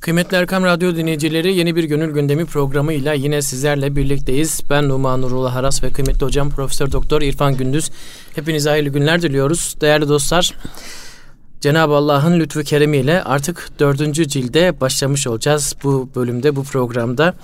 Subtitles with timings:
[0.00, 4.60] Kıymetli Erkam Radyo dinleyicileri yeni bir gönül gündemi programıyla yine sizlerle birlikteyiz.
[4.70, 7.90] Ben Numan Nurullah Haras ve kıymetli hocam Profesör Doktor İrfan Gündüz.
[8.34, 9.74] Hepinize hayırlı günler diliyoruz.
[9.80, 10.54] Değerli dostlar
[11.60, 17.34] Cenab-ı Allah'ın lütfu keremiyle artık dördüncü cilde başlamış olacağız bu bölümde, bu programda.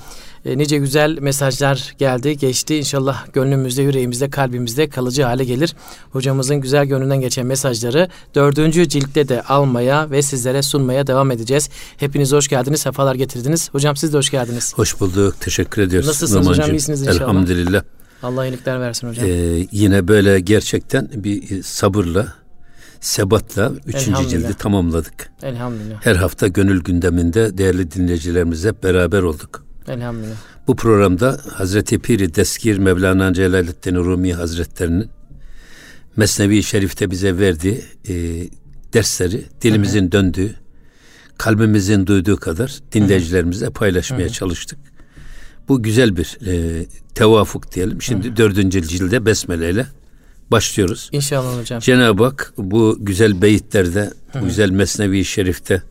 [0.46, 2.76] E, nice güzel mesajlar geldi, geçti.
[2.76, 5.74] İnşallah gönlümüzde, yüreğimizde, kalbimizde kalıcı hale gelir.
[6.10, 11.70] Hocamızın güzel gönlünden geçen mesajları dördüncü ciltte de almaya ve sizlere sunmaya devam edeceğiz.
[11.96, 13.68] Hepiniz hoş geldiniz, sefalar getirdiniz.
[13.72, 14.72] Hocam siz de hoş geldiniz.
[14.76, 16.08] Hoş bulduk, teşekkür ediyoruz.
[16.08, 16.62] Nasılsınız Numancığım?
[16.62, 17.20] hocam, iyisiniz inşallah.
[17.20, 17.82] Elhamdülillah.
[18.22, 19.26] Allah iyilikler versin hocam.
[19.26, 22.34] Ee, yine böyle gerçekten bir sabırla,
[23.00, 25.30] sebatla üçüncü cildi tamamladık.
[25.42, 25.96] Elhamdülillah.
[26.00, 29.65] Her hafta gönül gündeminde değerli dinleyicilerimizle beraber olduk.
[29.88, 30.36] Elhamdülillah.
[30.66, 35.10] Bu programda Hazreti Piri Deskir Mevlana Celaleddin Rumi Hazretlerinin
[36.16, 38.14] Mesnevi Şerif'te bize verdiği e,
[38.92, 40.12] dersleri dilimizin Hı-hı.
[40.12, 40.54] döndüğü,
[41.38, 44.32] kalbimizin duyduğu kadar dinleyicilerimizle paylaşmaya Hı-hı.
[44.32, 44.78] çalıştık.
[45.68, 48.02] Bu güzel bir e, tevafuk diyelim.
[48.02, 48.36] Şimdi Hı-hı.
[48.36, 49.86] dördüncü cilde Besmele ile
[50.50, 51.08] başlıyoruz.
[51.12, 51.80] İnşallah hocam.
[51.80, 54.42] Cenab-ı Hak bu güzel beyitlerde, Hı-hı.
[54.42, 55.82] bu güzel Mesnevi Şerif'te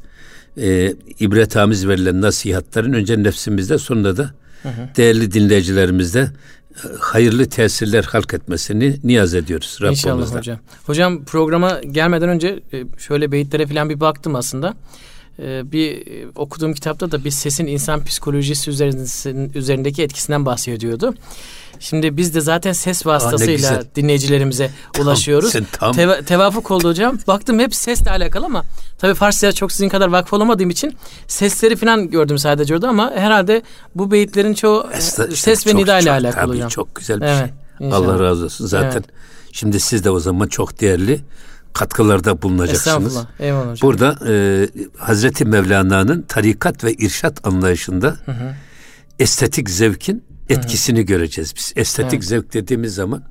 [0.58, 4.31] e, ibretamiz verilen nasihatlerin önce nefsimizde sonra da
[4.64, 4.70] hı.
[4.98, 10.17] değerli dinleyicilerimizde e, hayırlı tesirler halk etmesini niyaz ediyoruz Rabbimizden.
[10.17, 10.59] İnşallah hocam.
[10.86, 14.73] Hocam programa gelmeden önce e, şöyle beyitlere falan bir baktım aslında.
[15.39, 16.03] E, bir
[16.36, 18.70] okuduğum kitapta da bir sesin insan psikolojisi
[19.56, 21.14] üzerindeki etkisinden bahsediyordu.
[21.80, 25.52] Şimdi biz de zaten ses vasıtasıyla Aa, dinleyicilerimize tam, ulaşıyoruz.
[25.52, 25.92] Sen tam...
[25.92, 27.20] Teva- tevafuk oldu hocam.
[27.28, 28.64] Baktım hep sesle alakalı ama
[28.98, 33.62] tabii Farsça'ya çok sizin kadar vakıf olamadığım için sesleri falan gördüm sadece orada ama herhalde
[33.95, 36.70] bu beyitlerin çoğu Esna, işte ses ve nida ile alakalı tabii, hocam.
[36.70, 37.88] Çok güzel bir evet, şey.
[37.88, 38.08] İnşallah.
[38.08, 38.67] Allah razı olsun.
[38.67, 39.06] Zaten evet.
[39.52, 41.22] şimdi siz de o zaman çok değerli
[41.73, 43.17] katkılarda bulunacaksınız.
[43.39, 43.78] Eyvallah hocam.
[43.82, 44.67] Burada e,
[44.98, 48.56] Hazreti Mevlana'nın tarikat ve irşat anlayışında hı hı.
[49.20, 51.06] estetik zevkin etkisini Hı-hı.
[51.06, 51.74] göreceğiz biz.
[51.76, 52.24] Estetik evet.
[52.24, 53.24] zevk dediğimiz zaman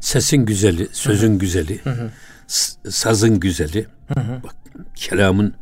[0.00, 1.38] sesin güzeli, sözün Hı-hı.
[1.38, 2.10] güzeli, Hı-hı.
[2.90, 4.42] sazın güzeli, Hı-hı.
[4.44, 4.54] bak
[4.94, 5.54] kelamın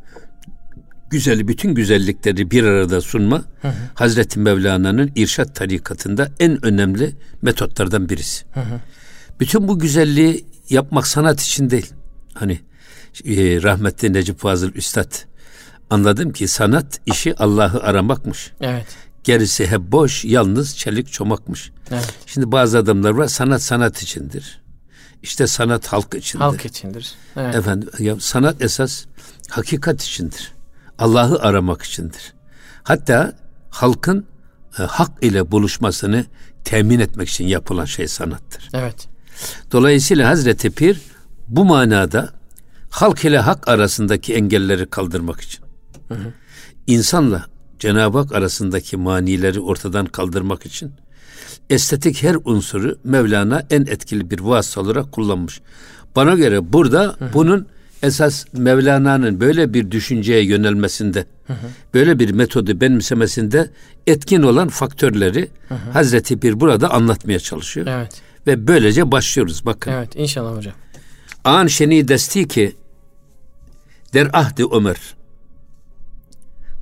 [1.10, 3.72] güzeli, bütün güzellikleri bir arada sunma Hı-hı.
[3.94, 7.12] Hazreti Mevlana'nın irşat tarikatında en önemli
[7.42, 8.44] metotlardan birisi.
[8.52, 8.80] Hı-hı.
[9.40, 11.92] Bütün bu güzelliği yapmak sanat için değil.
[12.34, 12.60] Hani
[13.24, 15.12] e, rahmetli Necip Fazıl Üstad
[15.90, 18.52] anladım ki sanat işi Allah'ı aramakmış.
[18.60, 18.86] Evet.
[19.24, 21.72] Gerisi hep boş, yalnız çelik çomakmış.
[21.90, 22.14] Evet.
[22.26, 24.62] Şimdi bazı adamlar var sanat sanat içindir.
[25.22, 26.44] İşte sanat halk içindir.
[26.44, 27.14] Halk içindir.
[27.36, 27.54] Evet.
[27.54, 29.04] Efendim ya sanat esas
[29.50, 30.52] hakikat içindir.
[30.98, 32.34] Allah'ı aramak içindir.
[32.82, 33.32] Hatta
[33.70, 34.26] halkın
[34.78, 36.26] e, hak ile buluşmasını
[36.64, 38.68] temin etmek için yapılan şey sanattır.
[38.74, 39.08] Evet.
[39.72, 41.00] Dolayısıyla Hazreti Pir
[41.48, 42.32] bu manada
[42.90, 45.64] halk ile hak arasındaki engelleri kaldırmak için
[46.08, 46.32] hı hı.
[46.86, 47.46] insanla
[47.80, 50.92] Cenab-ı Hak arasındaki manileri ortadan kaldırmak için
[51.70, 55.60] estetik her unsuru Mevlana en etkili bir vasıta olarak kullanmış.
[56.16, 57.34] Bana göre burada hı hı.
[57.34, 57.66] bunun
[58.02, 61.66] esas Mevlana'nın böyle bir düşünceye yönelmesinde, hı hı.
[61.94, 63.70] böyle bir metodu benimsemesinde
[64.06, 65.90] etkin olan faktörleri hı hı.
[65.90, 67.86] Hazreti Bir burada anlatmaya çalışıyor.
[67.90, 68.22] Evet.
[68.46, 69.92] Ve böylece başlıyoruz bakın.
[69.92, 70.74] Evet inşallah hocam.
[71.44, 72.76] An şeni desti ki
[74.14, 74.96] der ahdi Ömer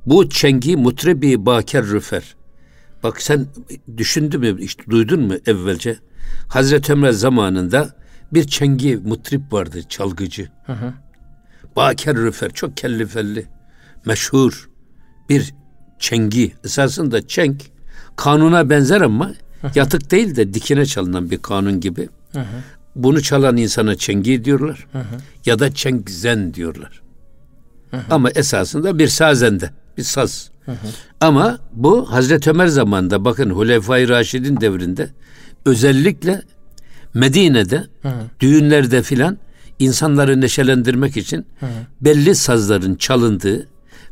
[0.05, 2.35] bu çengi mutrebi baker rüfer.
[3.03, 3.47] Bak sen
[3.97, 5.97] düşündün mü, işte duydun mu evvelce?
[6.47, 7.95] Hazreti Ömer zamanında
[8.33, 10.49] bir çengi mutrip vardı, çalgıcı.
[10.65, 10.93] Hı hı.
[11.75, 13.45] Baker rüfer, çok kellifelli,
[14.05, 14.69] meşhur
[15.29, 15.53] bir
[15.99, 16.53] çengi.
[16.63, 17.59] Esasında çeng
[18.15, 19.27] kanuna benzer ama
[19.61, 19.71] hı hı.
[19.75, 22.09] yatık değil de dikine çalınan bir kanun gibi.
[22.33, 22.45] Hı hı.
[22.95, 24.87] Bunu çalan insana çengi diyorlar.
[24.91, 25.17] Hı hı.
[25.45, 27.01] Ya da çengzen diyorlar.
[28.09, 30.49] Ama esasında bir sazende bir saz.
[30.65, 30.87] Hı hı.
[31.21, 35.09] Ama bu Hazreti Ömer zamanında bakın Hulefai Raşid'in devrinde
[35.65, 36.41] özellikle
[37.13, 38.21] Medine'de hı hı.
[38.39, 39.37] düğünlerde filan
[39.79, 41.69] insanları neşelendirmek için hı hı.
[42.01, 43.67] belli sazların çalındığı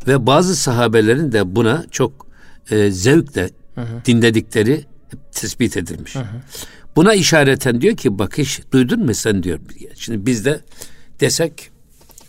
[0.08, 2.28] ve bazı sahabelerin de buna çok
[2.72, 4.06] e, zevkle hı hı.
[4.06, 4.86] dinledikleri
[5.32, 6.16] tespit edilmiş.
[6.16, 6.26] Hı hı.
[6.96, 9.60] Buna işareten diyor ki bakış duydun mu sen diyor.
[9.96, 10.62] Şimdi biz de
[11.20, 11.72] desek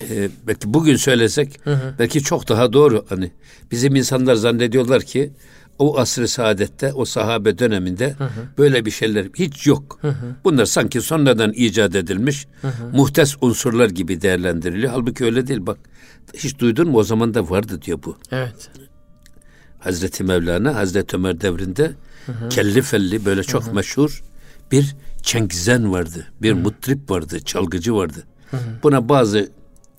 [0.03, 1.95] e, belki bugün söylesek hı hı.
[1.99, 3.33] belki çok daha doğru hani
[3.71, 5.33] bizim insanlar zannediyorlar ki
[5.79, 8.31] o asrı saadette o sahabe döneminde hı hı.
[8.59, 9.99] böyle bir şeyler hiç yok.
[10.01, 10.37] Hı hı.
[10.45, 12.97] Bunlar sanki sonradan icat edilmiş hı hı.
[12.97, 14.93] muhtes unsurlar gibi değerlendiriliyor.
[14.93, 15.79] Halbuki öyle değil bak.
[16.35, 18.17] Hiç duydun mu o zaman da vardı diyor bu.
[18.33, 18.71] Evet.
[19.79, 21.91] Hazreti Mevlana Hazreti Ömer devrinde
[22.27, 22.49] hı hı.
[22.49, 23.75] kelli felli böyle çok hı hı.
[23.75, 24.23] meşhur
[24.73, 26.27] bir çengzen vardı.
[26.43, 26.57] Bir hı.
[26.57, 28.25] mutrip vardı, çalgıcı vardı.
[28.51, 28.61] Hı hı.
[28.83, 29.49] Buna bazı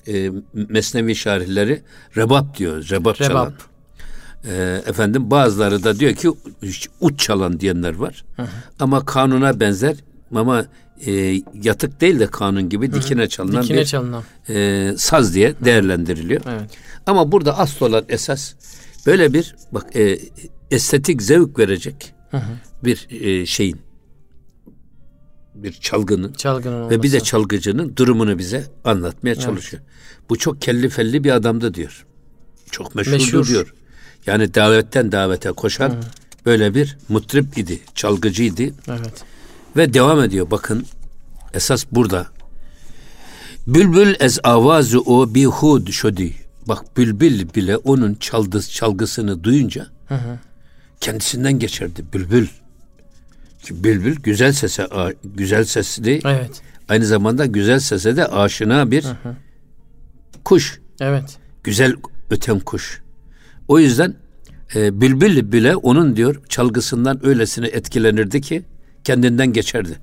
[0.07, 1.81] e, Mesnevi şarihleri
[2.18, 2.90] rebap diyor.
[2.90, 3.30] Rebap, rebap.
[3.30, 3.54] çalan.
[4.46, 6.30] E, efendim bazıları da diyor ki
[7.01, 8.25] uç çalan diyenler var.
[8.36, 8.48] Hı hı.
[8.80, 9.96] Ama kanuna benzer
[10.36, 10.66] ama
[11.06, 14.24] e, yatık değil de kanun gibi dikine çalınan dikine bir çalınan.
[14.50, 16.42] E, saz diye değerlendiriliyor.
[16.50, 16.69] Evet.
[17.06, 18.54] Ama burada asıl olan esas
[19.06, 20.19] böyle bir bak e,
[20.72, 22.52] estetik zevk verecek hı hı.
[22.84, 23.81] bir e, şeyin
[25.64, 29.42] bir çalgının, çalgının ve bir de çalgıcının durumunu bize anlatmaya evet.
[29.42, 29.84] çalışıyor.
[30.30, 32.06] Bu çok kelli felli bir adamdı diyor.
[32.72, 33.48] Çok meşhurdu Meşhur.
[33.48, 33.74] diyor.
[34.26, 36.00] Yani davetten davete koşan Hı.
[36.46, 38.64] böyle bir mutrip idi, çalgıcıydı.
[38.88, 39.24] Evet.
[39.78, 40.52] Ve devam ediyor.
[40.52, 40.86] Bakın
[41.54, 42.28] esas burada.
[43.68, 46.34] Bülbül ez avazu o bihud şodi.
[46.68, 50.40] Bak bülbül bile onun çaldı, çalgısını duyunca hı hı.
[51.02, 52.48] kendisinden geçerdi bülbül.
[53.64, 54.88] Ki bülbül güzel sese
[55.24, 56.20] güzel sesli.
[56.26, 56.62] Evet.
[56.90, 59.36] Aynı zamanda güzel sese de aşina bir hı hı.
[60.44, 60.82] kuş.
[61.00, 61.38] Evet.
[61.64, 61.94] Güzel
[62.30, 63.02] öten kuş.
[63.68, 64.16] O yüzden
[64.76, 68.64] e, bülbül bile onun diyor çalgısından öylesine etkilenirdi ki
[69.04, 70.00] kendinden geçerdi.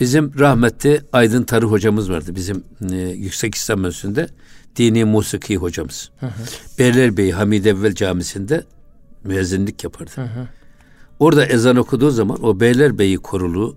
[0.00, 2.34] Bizim rahmetli Aydın Tarı hocamız vardı.
[2.34, 4.28] Bizim e, Yüksek İslam Enstitüsü'nde
[4.76, 6.10] dini musiki hocamız.
[6.20, 6.30] Hı hı.
[6.78, 8.64] Beylerbeyi Hamid Evvel Camisi'nde
[9.24, 10.10] müezzinlik yapardı.
[10.14, 10.48] Hı hı.
[11.18, 13.76] Orada ezan okuduğu zaman o Beylerbeyi korulu,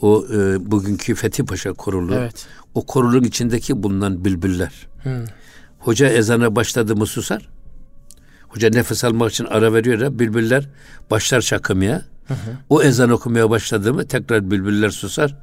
[0.00, 2.46] o e, bugünkü Fethi Paşa korulu, evet.
[2.74, 4.88] o korulun içindeki bulunan bülbüller.
[5.02, 5.24] Hı.
[5.78, 7.48] Hoca ezana başladı mı susar.
[8.48, 10.68] Hoca nefes almak için ara veriyor ya bülbüller
[11.10, 12.02] başlar şakımaya.
[12.28, 12.50] Hı hı.
[12.68, 15.36] O ezan okumaya başladı mı tekrar bülbüller susar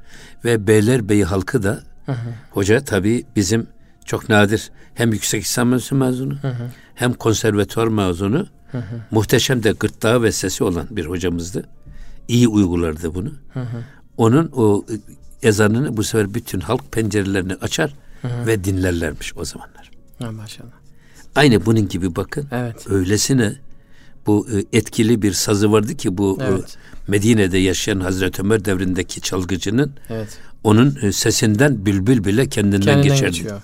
[0.44, 2.28] ve Beylerbeyi halkı da hı hı.
[2.50, 3.66] hoca tabii bizim
[4.04, 6.70] çok nadir hem yüksek İslam mezunu hı hı.
[6.94, 9.00] hem konservatuvar mezunu hı hı.
[9.10, 11.68] muhteşem de gırtlağı ve sesi olan bir hocamızdı.
[12.28, 13.32] İyi uygulardı bunu.
[13.52, 13.84] Hı hı.
[14.16, 14.84] Onun o
[15.42, 18.46] ezanını bu sefer bütün halk pencerelerini açar hı hı.
[18.46, 19.90] ve dinlerlermiş o zamanlar.
[20.22, 20.68] Ha, maşallah.
[21.34, 22.48] Aynı bunun gibi bakın.
[22.52, 22.90] Evet.
[22.90, 23.56] Öylesine
[24.26, 26.76] bu e, etkili bir sazı vardı ki bu e, evet.
[27.08, 30.38] Medine'de yaşayan Hazreti Ömer devrindeki çalgıcının evet.
[30.64, 33.32] onun e, sesinden bülbül bile kendinden, kendinden geçerdi.
[33.32, 33.62] Geçiyor.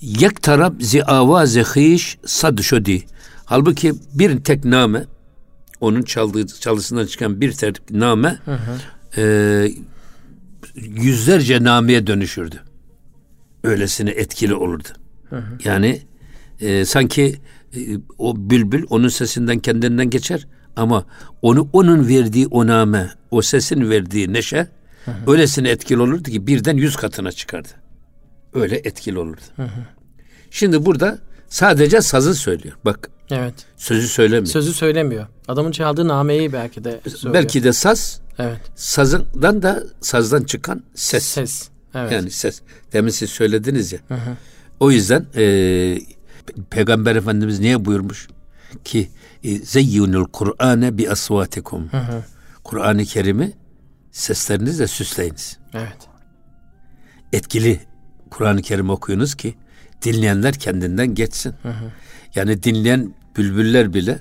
[0.00, 3.04] Yek tarab zi avaze hiş sad şodi.
[3.50, 5.04] Halbuki bir tek name
[5.80, 8.78] onun çaldığı çalısından çıkan bir tek name hı hı.
[9.20, 9.72] E,
[10.76, 12.60] yüzlerce nameye dönüşürdü.
[13.64, 14.88] Öylesine etkili olurdu.
[15.30, 15.58] Hı hı.
[15.64, 16.02] Yani
[16.60, 17.40] e, sanki
[17.76, 17.80] e,
[18.18, 21.06] o bülbül onun sesinden kendinden geçer ama
[21.42, 24.68] onu onun verdiği o name, o sesin verdiği neşe
[25.04, 25.32] hı hı.
[25.32, 27.68] öylesine etkili olurdu ki birden yüz katına çıkardı.
[28.54, 29.42] Öyle etkili olurdu.
[29.56, 29.86] Hı hı.
[30.50, 31.18] Şimdi burada
[31.48, 32.76] sadece sazı söylüyor.
[32.84, 33.10] Bak.
[33.30, 33.54] Evet.
[33.76, 34.46] Sözü söylemiyor.
[34.46, 35.26] Sözü söylemiyor.
[35.48, 37.34] Adamın çaldığı nameyi belki de söylüyor.
[37.34, 38.20] Belki de saz.
[38.38, 38.60] Evet.
[38.74, 41.24] Sazından da sazdan çıkan ses.
[41.24, 41.68] Ses.
[41.94, 42.12] Evet.
[42.12, 42.60] Yani ses.
[42.92, 43.98] Demin siz söylediniz ya.
[44.08, 44.36] Hı hı.
[44.80, 45.44] O yüzden e,
[46.70, 48.28] Peygamber Efendimiz niye buyurmuş
[48.84, 49.10] ki
[49.44, 51.90] e, zeyyunul Kur'ane bi asvatikum.
[52.64, 53.52] Kur'an-ı Kerim'i
[54.12, 55.58] seslerinizle süsleyiniz.
[55.74, 56.08] Evet.
[57.32, 57.80] Etkili
[58.30, 59.54] Kur'an-ı Kerim okuyunuz ki
[60.02, 61.54] dinleyenler kendinden geçsin.
[61.62, 61.92] Hı hı.
[62.34, 64.20] Yani dinleyen bülbüller bile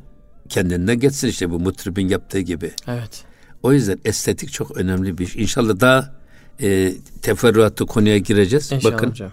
[0.49, 2.71] kendinden geçsin işte bu mutribin yaptığı gibi.
[2.87, 3.23] Evet.
[3.63, 5.35] O yüzden estetik çok önemli bir iş.
[5.35, 6.15] İnşallah daha
[6.61, 8.71] e, teferruatlı konuya gireceğiz.
[8.71, 9.09] İnşallah Bakın.
[9.09, 9.31] hocam.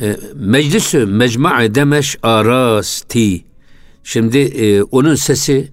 [0.00, 3.44] E, meclisü mecma'i demeş arasti.
[4.04, 5.72] Şimdi e, onun sesi,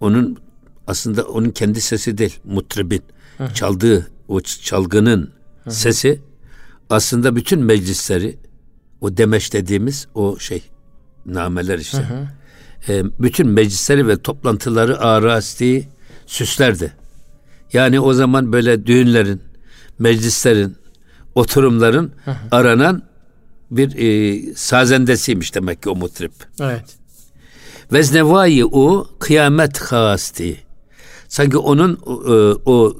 [0.00, 0.38] onun
[0.86, 3.02] aslında onun kendi sesi değil, mutribin.
[3.38, 3.54] Hı.
[3.54, 5.30] Çaldığı o çalgının
[5.64, 5.70] Hı.
[5.70, 6.20] sesi
[6.90, 8.38] aslında bütün meclisleri
[9.00, 10.62] o demeş dediğimiz o şey
[11.26, 11.98] nameler işte.
[11.98, 12.28] Hı hı.
[12.92, 15.88] E, bütün meclisleri ve toplantıları arasti
[16.26, 16.92] süslerdi.
[17.72, 19.42] Yani o zaman böyle düğünlerin,
[19.98, 20.76] meclislerin,
[21.34, 22.36] oturumların hı hı.
[22.50, 23.02] aranan
[23.70, 26.32] bir e, sazendesiymiş demek ki o mutrip.
[26.60, 26.84] Evet.
[27.92, 30.56] Veznevai o kıyamet hasti.
[31.28, 31.94] Sanki onun
[32.26, 32.96] e, o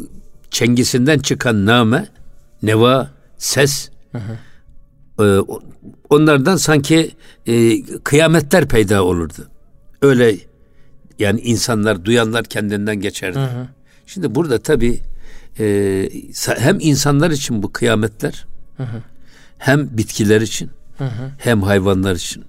[0.50, 2.08] çengisinden çıkan name,
[2.62, 4.38] neva, ses, hı hı.
[5.20, 5.40] E,
[6.10, 7.10] onlardan sanki
[7.46, 9.48] e, kıyametler peyda olurdu.
[10.02, 10.36] Öyle
[11.18, 13.38] yani insanlar, duyanlar kendinden geçerdi.
[13.38, 13.68] Hı hı.
[14.06, 15.00] Şimdi burada tabii
[15.58, 16.08] e,
[16.58, 18.46] hem insanlar için bu kıyametler,
[18.76, 19.02] hı hı
[19.60, 21.30] hem bitkiler için hı hı.
[21.38, 22.44] hem hayvanlar için.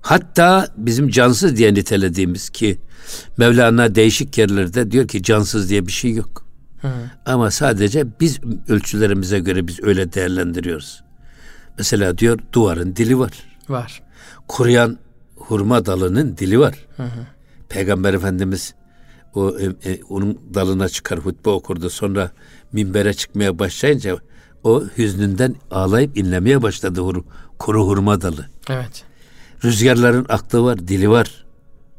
[0.00, 2.78] Hatta bizim cansız diye nitelediğimiz ki
[3.36, 6.46] Mevlana değişik yerlerde diyor ki cansız diye bir şey yok.
[6.80, 7.10] Hı hı.
[7.26, 11.02] Ama sadece biz ölçülerimize göre biz öyle değerlendiriyoruz.
[11.78, 13.32] Mesela diyor duvarın dili var.
[13.68, 14.02] Var.
[14.48, 14.98] Kuruyan
[15.36, 16.74] hurma dalının dili var.
[16.96, 17.26] Hı hı.
[17.68, 18.74] Peygamber Efendimiz
[19.34, 21.90] o e, e, onun dalına çıkar hutbe okurdu.
[21.90, 22.30] Sonra
[22.72, 24.18] minbere çıkmaya başlayınca
[24.64, 27.24] o hüznünden ağlayıp inlemeye başladı hur,
[27.58, 28.46] kuru hurma dalı.
[28.70, 29.04] Evet.
[29.64, 31.44] Rüzgarların aklı var, dili var.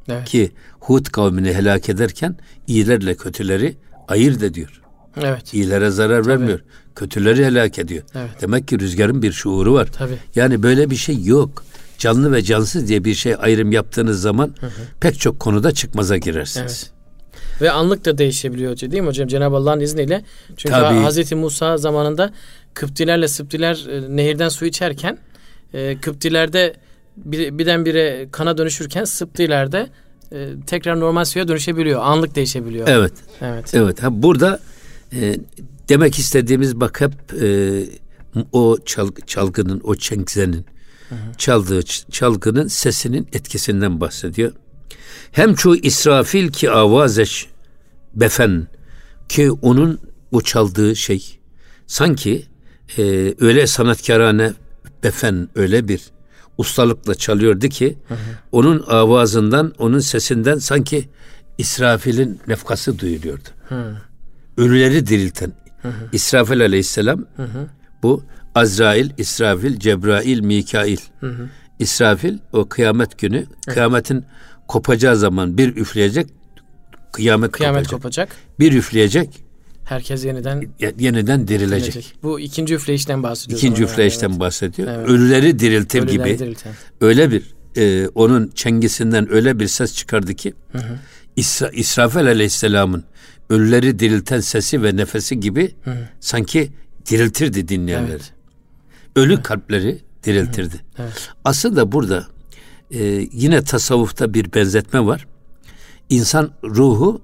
[0.07, 0.25] Evet.
[0.27, 2.36] Ki Hud kavmini helak ederken
[2.67, 4.81] iyilerle kötüleri ayırt ediyor.
[5.22, 5.53] Evet.
[5.53, 6.29] İyilere zarar Tabii.
[6.34, 6.60] vermiyor.
[6.98, 8.04] Kötüleri helak ediyor.
[8.16, 8.30] Evet.
[8.42, 9.88] Demek ki rüzgarın bir şuuru var.
[9.92, 10.18] Tabii.
[10.36, 11.63] Yani böyle bir şey yok.
[11.98, 14.72] Canlı ve cansız diye bir şey ayrım yaptığınız zaman hı hı.
[15.00, 16.92] pek çok konuda çıkmaza girersiniz.
[16.92, 17.62] Evet.
[17.62, 19.27] Ve anlık da değişebiliyor değil mi hocam?
[19.27, 20.24] Cenab-ı Allah'ın izniyle.
[20.48, 20.98] Çünkü Tabii.
[20.98, 22.34] Hazreti Musa zamanında
[22.74, 25.18] Kıptilerle Sıptiler e, nehirden su içerken
[25.74, 26.74] e, Kıptilerde
[27.18, 29.89] bir, birdenbire kana dönüşürken Sıptilerde
[30.32, 32.01] e, tekrar normal suya dönüşebiliyor.
[32.04, 32.88] Anlık değişebiliyor.
[32.88, 33.13] Evet.
[33.42, 33.74] Evet.
[33.74, 34.04] Evet.
[34.04, 34.60] Ha, burada
[35.13, 35.36] e,
[35.89, 37.84] demek istediğimiz bak hep e,
[38.51, 40.65] o çal, çalgının, o çengzenin
[41.38, 44.51] çaldığı çalgının sesinin etkisinden bahsediyor.
[45.32, 47.48] Hem çoğu İsrafil ki avazeş
[48.15, 48.67] befen
[49.29, 50.00] ki onun
[50.32, 51.39] o çaldığı şey
[51.88, 52.46] sanki
[52.98, 54.53] e, öyle sanatkarane
[55.03, 56.01] befen öyle bir
[56.58, 58.17] ustalıkla çalıyordu ki hı hı.
[58.51, 61.10] onun avazından, onun sesinden sanki
[61.58, 63.50] İsrafil'in nefkası duyuluyordu.
[63.70, 63.98] Hı.
[64.58, 66.10] Ölüleri dirilten hı hı.
[66.12, 67.67] İsrafil aleyhisselam hı hı.
[68.03, 68.24] bu
[68.55, 70.98] Azrail, İsrafil, Cebrail, Mikail.
[71.19, 71.50] Hı hı.
[71.79, 73.74] İsrafil o kıyamet günü, hı.
[73.74, 74.25] kıyametin
[74.67, 76.27] kopacağı zaman bir üfleyecek,
[77.13, 78.29] kıyamet, kıyamet kopacak.
[78.29, 78.60] kopacak.
[78.60, 79.43] Bir üfleyecek,
[79.88, 80.63] Herkes yeniden
[81.00, 81.93] yeniden dirilecek.
[81.93, 82.13] dirilecek.
[82.24, 83.60] Bu ikinci üfleyişten bahsediyor.
[83.60, 84.39] İkinci üfleyişten evet.
[84.39, 84.88] bahsediyor.
[84.91, 85.10] Evet.
[85.10, 86.39] Ölüleri diriltir Ölüleri gibi.
[86.39, 86.74] Dirilten.
[87.01, 87.43] Öyle bir
[87.77, 91.00] e, onun çengisinden öyle bir ses çıkardı ki hı hı.
[91.36, 93.03] İsra, İsrafil Aleyhisselam'ın
[93.50, 96.70] ölüleri dirilten sesi ve nefesi gibi hı sanki
[97.10, 98.12] diriltirdi dinleyenleri.
[98.12, 98.34] Evet.
[99.16, 99.44] Ölü evet.
[99.44, 100.75] kalpleri diriltirdi.
[100.75, 101.04] Hı.
[101.04, 101.30] Evet.
[101.46, 102.27] Aslında burada
[102.92, 105.27] e, yine tasavvufta bir benzetme var.
[106.10, 107.22] İnsan ruhu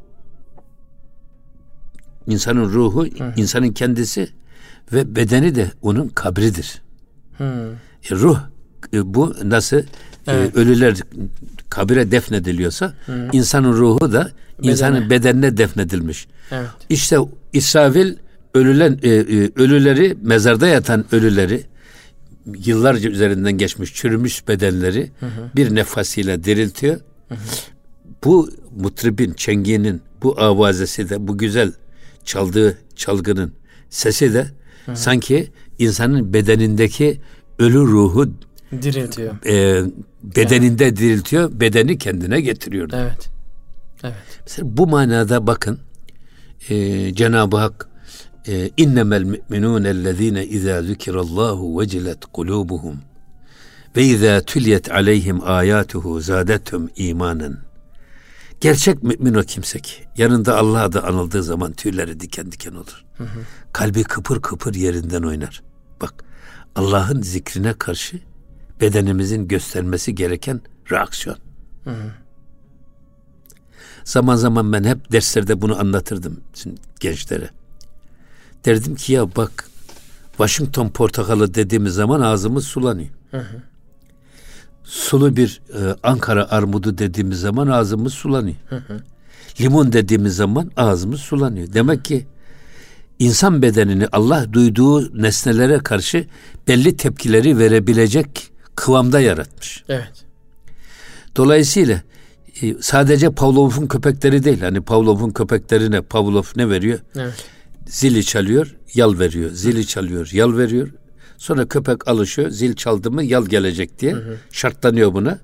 [2.28, 3.34] İnsanın ruhu, Hı.
[3.38, 4.30] insanın kendisi
[4.94, 6.82] ve bedeni de onun kabridir.
[7.38, 7.74] Hı.
[8.12, 8.40] E, ruh
[8.94, 9.86] e, bu nasıl e,
[10.28, 10.58] evet.
[10.58, 10.98] e, ölüler
[11.74, 13.30] kabire defnediliyorsa Hı.
[13.32, 14.72] insanın ruhu da Bedene.
[14.72, 16.28] insanın bedenine defnedilmiş.
[16.52, 16.68] Evet.
[16.90, 17.18] İşte
[17.54, 18.16] İsrafil
[18.54, 21.64] ölülen e, e, ölüleri mezarda yatan ölüleri
[22.66, 25.50] yıllarca üzerinden geçmiş çürümüş bedenleri hı hı.
[25.56, 27.00] bir nefasiyle diriltiyor.
[27.30, 27.40] Hı hı.
[28.24, 31.72] Bu mutribin, çenginin bu avazesi de bu güzel
[32.26, 33.54] çaldığı çalgının
[33.90, 34.48] sesi de
[34.86, 34.96] Hı.
[34.96, 37.22] sanki insanın bedenindeki
[37.60, 38.34] ölü ruhu
[38.82, 39.46] diriltiyor.
[39.46, 39.84] E,
[40.24, 40.98] bedeninde evet.
[40.98, 42.90] diriltiyor, bedeni kendine getiriyor.
[42.94, 43.30] Evet.
[44.04, 44.16] Evet.
[44.46, 45.80] Mesela bu manada bakın
[46.70, 47.88] e, Cenab-ı Hak
[48.48, 52.98] e, innemel mu'minun ellezine izâ zükirallahu vecilet kulubuhum
[53.96, 57.58] ve izâ tüliyet aleyhim âyâtuhu zâdethum imanen
[58.64, 59.94] Gerçek mümin o kimse ki.
[60.18, 63.06] Yanında Allah adı anıldığı zaman tüyleri diken diken olur.
[63.18, 63.40] Hı hı.
[63.74, 65.64] Kalbi kıpır kıpır yerinden oynar.
[66.02, 66.14] Bak
[66.76, 68.20] Allah'ın zikrine karşı
[68.82, 70.62] bedenimizin göstermesi gereken
[70.92, 71.38] reaksiyon.
[71.84, 72.12] Hı hı.
[74.04, 77.50] Zaman zaman ben hep derslerde bunu anlatırdım şimdi gençlere.
[78.66, 79.70] Derdim ki ya bak
[80.32, 83.10] Washington portakalı dediğimiz zaman ağzımız sulanıyor.
[83.32, 83.62] Hı hı
[84.84, 88.58] sulu bir e, Ankara armudu dediğimiz zaman ağzımız sulanıyor.
[88.70, 89.00] Hı hı.
[89.62, 91.74] Limon dediğimiz zaman ağzımız sulanıyor.
[91.74, 92.26] Demek ki
[93.20, 96.26] insan bedenini Allah duyduğu nesnelere karşı
[96.68, 99.84] belli tepkileri verebilecek kıvamda yaratmış.
[99.90, 100.26] Evet.
[101.36, 102.02] Dolayısıyla
[102.62, 104.62] e, sadece Pavlov'un köpekleri değil.
[104.62, 107.00] Hani Pavlov'un köpeklerine Pavlov ne veriyor?
[107.16, 107.34] Evet.
[107.88, 109.50] Zili çalıyor, yal veriyor.
[109.52, 110.90] Zili çalıyor, yal veriyor.
[111.38, 112.50] Sonra köpek alışıyor.
[112.50, 114.14] Zil çaldı mı yal gelecek diye.
[114.14, 114.38] Hı hı.
[114.52, 115.40] Şartlanıyor buna.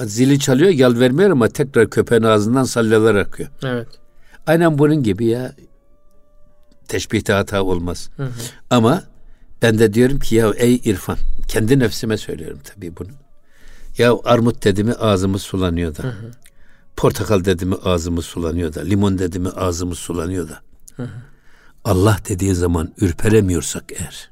[0.00, 3.48] Zili çalıyor yal vermiyor ama tekrar köpeğin ağzından salyalar akıyor.
[3.64, 3.88] Evet.
[4.46, 5.52] Aynen bunun gibi ya.
[6.88, 8.10] Teşbihte hata olmaz.
[8.16, 8.30] Hı hı.
[8.70, 9.02] Ama
[9.62, 13.08] ben de diyorum ki ya ey İrfan kendi nefsime söylüyorum tabii bunu.
[13.98, 16.02] Ya armut dedi mi ağzımız sulanıyor da.
[16.02, 16.30] Hı hı.
[16.96, 18.80] Portakal dedi mi ağzımız sulanıyor da.
[18.80, 20.60] Limon dedi mi ağzımız sulanıyor da.
[20.96, 21.08] Hı hı.
[21.84, 24.30] Allah dediği zaman ürperemiyorsak eğer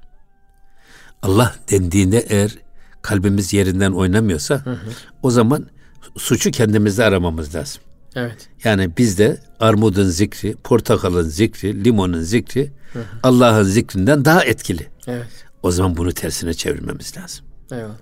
[1.23, 2.59] Allah dendiğinde eğer
[3.03, 4.91] kalbimiz yerinden oynamıyorsa hı hı.
[5.23, 5.67] o zaman
[6.17, 7.83] suçu kendimizde aramamız lazım.
[8.17, 8.49] Evet.
[8.65, 12.73] Yani bizde armudun zikri, portakalın zikri, limonun zikri
[13.23, 14.87] Allah'ın zikrinden daha etkili.
[15.07, 15.46] Evet.
[15.63, 17.47] O zaman bunu tersine çevirmemiz lazım.
[17.73, 17.97] Eyvallah.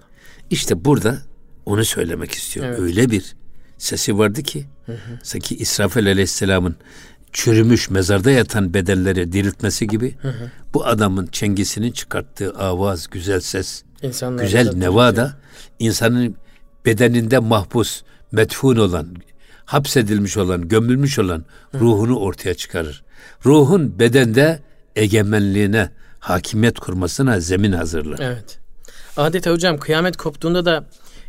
[0.50, 1.18] İşte burada
[1.66, 2.72] onu söylemek istiyorum.
[2.72, 2.82] Evet.
[2.82, 3.36] Öyle bir
[3.78, 5.18] sesi vardı ki hı hı.
[5.22, 6.76] sanki İsrafil Aleyhisselam'ın
[7.32, 10.50] çürümüş mezarda yatan bedenleri diriltmesi gibi hı hı.
[10.74, 15.36] bu adamın çengisinin çıkarttığı avaz, güzel ses, İnsanlar güzel neva da
[15.78, 16.36] insanın
[16.86, 19.16] bedeninde mahpus, metfun olan,
[19.64, 21.80] hapsedilmiş olan, gömülmüş olan hı.
[21.80, 23.04] ruhunu ortaya çıkarır.
[23.44, 24.62] Ruhun bedende
[24.96, 25.90] egemenliğine,
[26.24, 28.18] hakimiyet kurmasına zemin hazırlar.
[28.22, 28.58] Evet.
[29.16, 30.84] Adeta hocam kıyamet koptuğunda da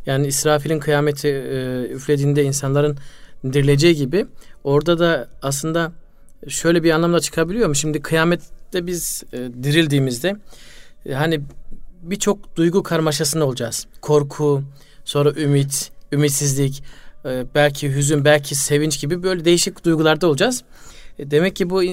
[0.06, 2.98] Yani İsrafil'in kıyameti e, üflediğinde insanların
[3.44, 4.25] dirileceği gibi
[4.64, 5.92] orada da aslında
[6.48, 7.75] şöyle bir anlamda çıkabiliyor mu?
[7.75, 10.36] Şimdi kıyamette biz e, dirildiğimizde
[11.06, 11.42] e, hani
[12.02, 13.88] birçok duygu karmaşasında olacağız.
[14.02, 14.64] Korku,
[15.06, 16.84] sonra ümit, ümitsizlik,
[17.25, 20.64] e, belki hüzün, belki sevinç gibi böyle değişik duygularda olacağız.
[21.20, 21.84] E, demek ki bu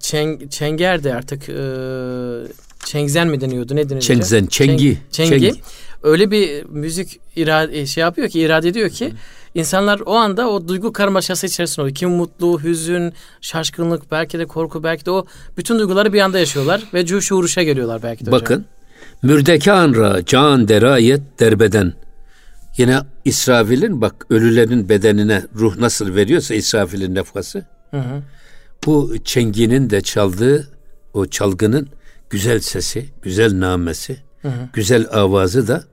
[0.00, 1.62] çeng, çenger de artık e,
[2.84, 3.76] çengzen mi deniyordu?
[3.76, 4.04] Ne deniyordu?
[4.04, 4.98] Çengzen, çengi.
[5.10, 5.30] Çengi.
[5.30, 5.54] çengi.
[6.02, 9.12] Öyle bir müzik irade, şey yapıyor ki, irade ediyor ki
[9.54, 11.94] insanlar o anda o duygu karmaşası içerisinde oluyor.
[11.94, 15.26] Kim mutlu, hüzün, şaşkınlık, belki de korku, belki de o
[15.56, 18.54] bütün duyguları bir anda yaşıyorlar ve cuş uğruşa geliyorlar belki de Bakın.
[18.54, 18.64] Hocam.
[19.22, 21.92] Mürdekan ra can derayet derbeden.
[22.76, 27.64] Yine İsrafil'in bak ölülerin bedenine ruh nasıl veriyorsa İsrafil'in nefkası.
[27.90, 28.22] Hı hı.
[28.86, 30.68] Bu çenginin de çaldığı
[31.14, 31.88] o çalgının
[32.30, 34.68] güzel sesi, güzel namesi, hı hı.
[34.72, 35.84] güzel avazı da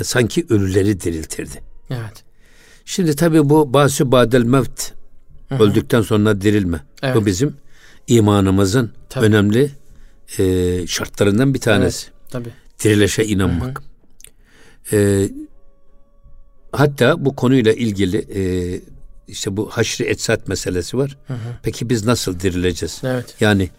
[0.00, 1.62] e, sanki ölüleri diriltirdi.
[1.90, 2.24] Evet.
[2.84, 4.92] Şimdi tabii bu basü badel mevt
[5.50, 6.80] öldükten sonra dirilme.
[7.02, 7.16] Evet.
[7.16, 7.56] Bu bizim
[8.06, 9.26] imanımızın tabii.
[9.26, 9.70] önemli
[10.38, 12.06] e, şartlarından bir tanesi.
[12.06, 12.50] Evet, tabii.
[12.84, 13.82] Dirilişe inanmak.
[14.84, 15.00] Hı hı.
[15.00, 15.30] E,
[16.72, 18.40] hatta bu konuyla ilgili e,
[19.28, 21.18] işte bu haşri etsat meselesi var.
[21.26, 21.38] Hı hı.
[21.62, 23.00] Peki biz nasıl dirileceğiz?
[23.04, 23.36] Evet.
[23.40, 23.70] Yani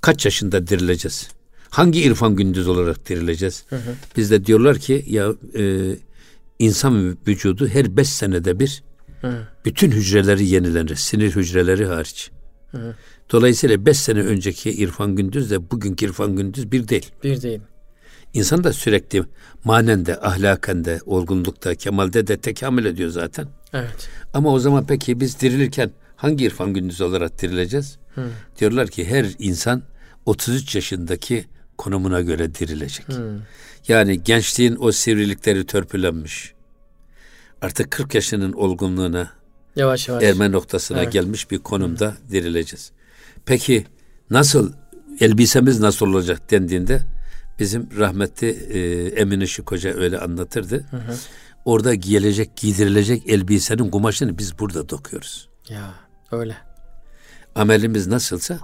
[0.00, 1.28] kaç yaşında dirileceğiz?
[1.70, 3.64] Hangi irfan gündüz olarak dirileceğiz?
[3.68, 3.94] Hı hı.
[4.16, 5.94] Biz de diyorlar ki ya e,
[6.58, 8.82] insan vücudu her beş senede bir
[9.20, 9.46] hı.
[9.64, 10.96] bütün hücreleri yenilenir.
[10.96, 12.30] Sinir hücreleri hariç.
[12.70, 12.94] Hı.
[13.32, 17.10] Dolayısıyla beş sene önceki irfan gündüz de bugünkü irfan gündüz bir değil.
[17.24, 17.60] Bir değil.
[18.34, 19.22] İnsan da sürekli
[19.64, 23.48] manen de, ahlaken de, olgunlukta, kemalde de tekamül ediyor zaten.
[23.72, 24.08] Evet.
[24.34, 27.98] Ama o zaman peki biz dirilirken hangi irfan gündüz olarak dirileceğiz?
[28.14, 28.28] Hı.
[28.58, 29.82] Diyorlar ki her insan
[30.26, 31.44] 33 yaşındaki
[31.78, 33.08] konumuna göre dirilecek.
[33.08, 33.40] Hı.
[33.88, 36.54] Yani gençliğin o sivrilikleri törpülenmiş.
[37.62, 39.30] Artık 40 yaşının olgunluğuna
[39.76, 41.12] yavaş yavaş erme noktasına evet.
[41.12, 42.32] gelmiş bir konumda Hı.
[42.32, 42.90] dirileceğiz.
[43.46, 43.86] Peki
[44.30, 44.72] nasıl
[45.20, 47.00] elbisemiz nasıl olacak dendiğinde
[47.58, 50.84] bizim rahmetli e, Emin Işık Hoca öyle anlatırdı.
[50.90, 51.16] Hı hı.
[51.64, 55.48] Orada giyilecek, giydirilecek elbisenin kumaşını biz burada dokuyoruz.
[55.68, 55.94] Ya
[56.32, 56.56] öyle.
[57.54, 58.54] Amelimiz nasılsa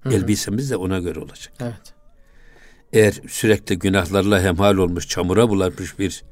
[0.00, 0.14] hı hı.
[0.14, 1.54] elbisemiz de ona göre olacak.
[1.60, 1.94] Evet.
[2.92, 6.22] Eğer sürekli günahlarla hemhal olmuş, çamura bulanmış bir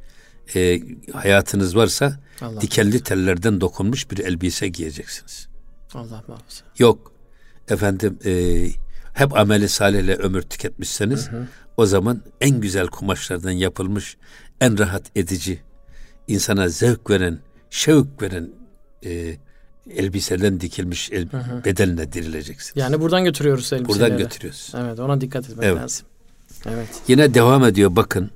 [0.55, 0.81] e,
[1.13, 3.05] hayatınız varsa Allah dikenli Allah.
[3.05, 5.49] tellerden dokunmuş bir elbise giyeceksiniz.
[5.95, 6.65] Allah muhafaza.
[6.79, 7.13] Yok
[7.69, 8.67] efendim e,
[9.15, 11.47] hep ameli salihle ömür tüketmişseniz hı hı.
[11.77, 14.17] o zaman en güzel kumaşlardan yapılmış
[14.61, 15.63] en rahat edici
[16.33, 17.39] insana zevk veren
[17.71, 18.51] şevk veren
[19.05, 19.37] e,
[19.91, 21.65] elbiseden dikilmiş el, hı hı.
[21.65, 22.77] bedenle dirileceksiniz.
[22.77, 23.89] Yani buradan götürüyoruz elbiseleri.
[23.89, 24.73] Buradan götürüyoruz.
[24.77, 25.83] Evet ona dikkat etmek evet.
[25.83, 26.07] lazım.
[26.67, 26.89] Evet.
[27.09, 28.31] Yine devam ediyor bakın.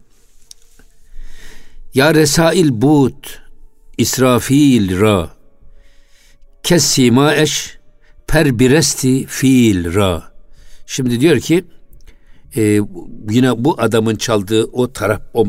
[1.95, 3.41] Ya resail but
[3.99, 5.31] İsrafil ra
[6.63, 7.79] Kessima eş
[8.27, 10.33] per biresti fiil ra
[10.87, 11.65] Şimdi diyor ki
[12.57, 12.81] e,
[13.31, 15.47] yine bu adamın çaldığı o taraf o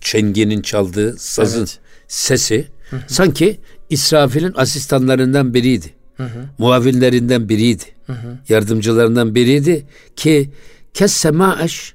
[0.00, 1.80] çengenin çaldığı sazın evet.
[2.10, 3.00] Sesi hı hı.
[3.06, 5.86] sanki İsrafil'in asistanlarından biriydi.
[6.16, 6.44] Hı hı.
[6.58, 7.84] Muavinlerinden biriydi.
[8.06, 8.38] Hı hı.
[8.48, 10.50] Yardımcılarından biriydi ki
[10.94, 11.94] kes sema'eş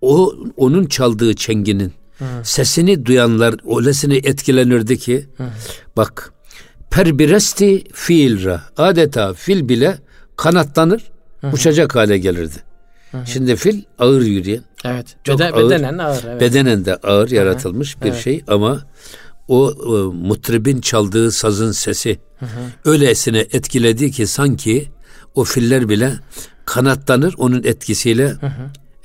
[0.00, 2.24] o onun çaldığı çenginin hı.
[2.42, 5.44] sesini duyanlar öylesine etkilenirdi ki hı.
[5.96, 6.32] bak
[6.90, 9.98] perbiresti fiilra adeta fil bile
[10.36, 11.02] kanatlanır
[11.40, 11.52] Hı-hı.
[11.52, 12.56] uçacak hale gelirdi.
[13.10, 13.26] Hı-hı.
[13.26, 14.62] Şimdi fil ağır yürüyen.
[14.84, 15.16] Evet.
[15.24, 16.24] Çok Beden, ağır, bedenen ağır.
[16.28, 16.40] Evet.
[16.40, 18.04] Bedenen de ağır yaratılmış Hı-hı.
[18.04, 18.20] bir evet.
[18.20, 18.82] şey ama
[19.48, 22.92] o, o mutribin çaldığı sazın sesi Hı-hı.
[22.92, 24.88] öylesine etkiledi ki sanki
[25.34, 26.12] o filler bile
[26.64, 28.34] kanatlanır onun etkisiyle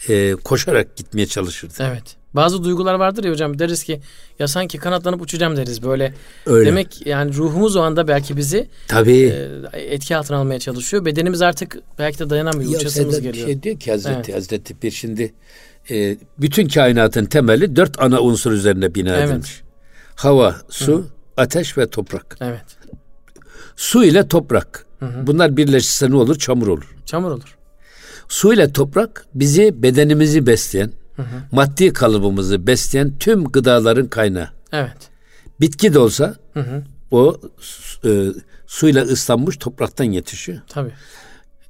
[0.09, 1.73] e, koşarak gitmeye çalışırdı.
[1.79, 2.03] Evet.
[2.33, 4.01] Bazı duygular vardır ya hocam deriz ki
[4.39, 6.13] ya sanki kanatlanıp uçacağım deriz böyle.
[6.45, 6.65] Öyle.
[6.65, 9.33] Demek yani ruhumuz o anda belki bizi Tabii.
[9.73, 11.05] E, etki altına almaya çalışıyor.
[11.05, 12.71] Bedenimiz artık belki de dayanamıyor.
[12.71, 13.47] Ya uçasımız geliyor.
[13.47, 14.35] Şey diyor ki Hazreti, evet.
[14.35, 15.33] Hazreti bir şimdi
[15.91, 19.63] e, bütün kainatın temeli dört ana unsur üzerine bina evet.
[20.15, 21.05] Hava, su, Hı.
[21.37, 22.37] ateş ve toprak.
[22.41, 22.65] Evet.
[23.75, 24.85] Su ile toprak.
[24.99, 25.27] Hı hı.
[25.27, 26.35] Bunlar birleşirse ne olur?
[26.35, 26.95] Çamur olur.
[27.05, 27.57] Çamur olur.
[28.27, 31.25] Su ile toprak bizi bedenimizi besleyen, hı hı.
[31.51, 34.49] maddi kalıbımızı besleyen tüm gıdaların kaynağı.
[34.71, 34.97] Evet.
[35.61, 36.83] Bitki de olsa hı hı.
[37.11, 37.41] o
[38.05, 38.27] e,
[38.67, 40.61] suyla ıslanmış topraktan yetişiyor.
[40.67, 40.91] Tabii.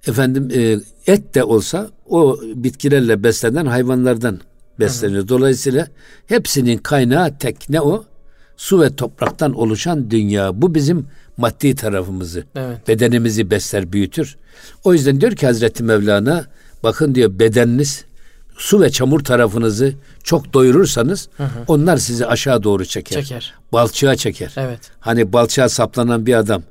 [0.08, 0.80] Efendim e,
[1.14, 4.40] et de olsa o bitkilerle beslenen hayvanlardan
[4.80, 5.20] besleniyor.
[5.20, 5.30] Hı hı.
[5.30, 5.88] Dolayısıyla
[6.28, 8.06] hepsinin kaynağı tek ne o?
[8.64, 10.62] Su ve topraktan oluşan dünya.
[10.62, 12.88] Bu bizim maddi tarafımızı, evet.
[12.88, 14.38] bedenimizi besler, büyütür.
[14.84, 16.46] O yüzden diyor ki Hazreti Mevlana
[16.84, 18.06] bakın diyor bedeniniz
[18.58, 21.48] su ve çamur tarafınızı çok doyurursanız hı hı.
[21.68, 23.22] onlar sizi aşağı doğru çeker.
[23.22, 23.54] Çeker.
[23.74, 24.54] Balçığa çeker.
[24.58, 24.80] Evet.
[25.00, 26.64] Hani balçığa saplanan bir adam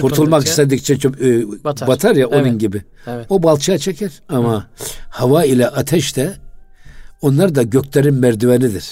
[0.00, 1.88] kurtulmak istedikçe çok, e, batar.
[1.88, 2.46] batar ya evet.
[2.46, 2.82] onun gibi.
[3.06, 3.26] Evet.
[3.28, 4.64] O balçığa çeker ama hı.
[5.08, 6.34] hava ile ateş de
[7.22, 8.84] onlar da göklerin merdivenidir.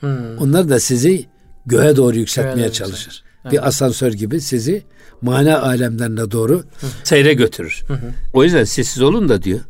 [0.00, 0.36] Hı.
[0.40, 1.30] Onlar da sizi
[1.66, 3.24] göğe doğru yükseltmeye göğe çalışır.
[3.44, 3.52] Evet.
[3.52, 4.82] Bir asansör gibi sizi
[5.22, 6.86] mana alemlerine doğru hı.
[7.04, 7.82] seyre götürür.
[7.86, 8.12] Hı hı.
[8.32, 9.60] O yüzden sessiz olun da diyor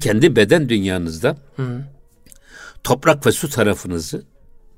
[0.00, 1.82] kendi beden dünyanızda hı.
[2.84, 4.22] toprak ve su tarafınızı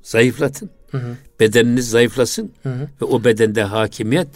[0.03, 0.71] zayıflatın.
[0.91, 1.17] Hı hı.
[1.41, 2.89] Bedeniniz zayıflasın hı hı.
[3.03, 4.29] ve o bedende hakimiyet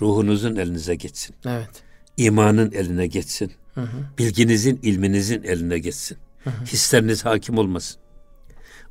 [0.00, 1.36] ruhunuzun elinize geçsin.
[1.46, 1.70] Evet.
[2.16, 3.52] İmanın eline geçsin.
[3.74, 3.96] Hı hı.
[4.18, 6.18] Bilginizin, ilminizin eline geçsin.
[6.44, 6.64] Hı hı.
[6.64, 8.00] Hisleriniz hakim olmasın.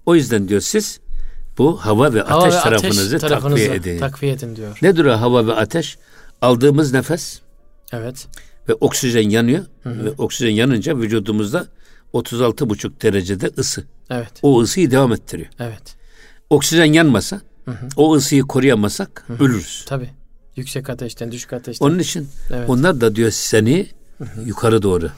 [0.06, 1.00] O yüzden diyor siz
[1.58, 4.00] bu hava ve hava ateş ve tarafınızı, ateş takviye edin.
[4.00, 4.78] Takviye edin diyor.
[4.82, 5.98] Nedir o hava ve ateş?
[6.42, 7.40] Aldığımız nefes.
[7.92, 8.28] Evet
[8.70, 10.06] ve oksijen yanıyor hı hı.
[10.06, 11.68] ve oksijen yanınca vücudumuzda
[12.14, 13.84] 36,5 derecede ısı.
[14.10, 14.32] Evet.
[14.42, 15.50] O ısıyı devam ettiriyor.
[15.60, 15.96] Evet.
[16.50, 17.88] Oksijen yanmasa, hı hı.
[17.96, 19.44] o ısıyı koruyamasak hı hı.
[19.44, 19.86] ölürüz.
[19.88, 20.10] Tabii.
[20.56, 21.86] Yüksek ateşten, düşük ateşten.
[21.86, 22.70] Onun için evet.
[22.70, 23.88] onlar da diyor seni
[24.18, 24.42] hı hı.
[24.46, 25.10] yukarı doğru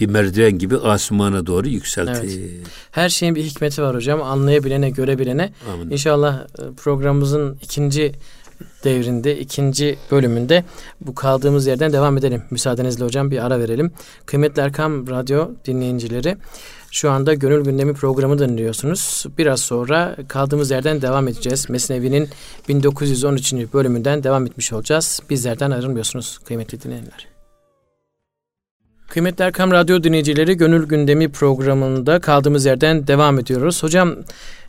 [0.00, 2.40] bir merdiven gibi asmana doğru yükseltir.
[2.40, 2.66] Evet.
[2.90, 4.22] Her şeyin bir hikmeti var hocam.
[4.22, 5.52] Anlayabilene, görebilene.
[5.72, 5.90] Amin.
[5.90, 8.12] İnşallah e, programımızın ikinci
[8.84, 10.64] devrinde ikinci bölümünde
[11.00, 12.42] bu kaldığımız yerden devam edelim.
[12.50, 13.92] Müsaadenizle hocam bir ara verelim.
[14.26, 16.36] Kıymetli Erkam Radyo dinleyicileri
[16.90, 19.24] şu anda Gönül Gündemi programı dinliyorsunuz.
[19.38, 21.70] Biraz sonra kaldığımız yerden devam edeceğiz.
[21.70, 22.28] Mesnevi'nin
[22.68, 23.52] 1913.
[23.52, 25.20] bölümünden devam etmiş olacağız.
[25.30, 27.35] Bizlerden ayrılmıyorsunuz kıymetli dinleyenler.
[29.08, 33.82] Kıymetli Erkam Radyo dinleyicileri Gönül Gündemi programında kaldığımız yerden devam ediyoruz.
[33.82, 34.14] Hocam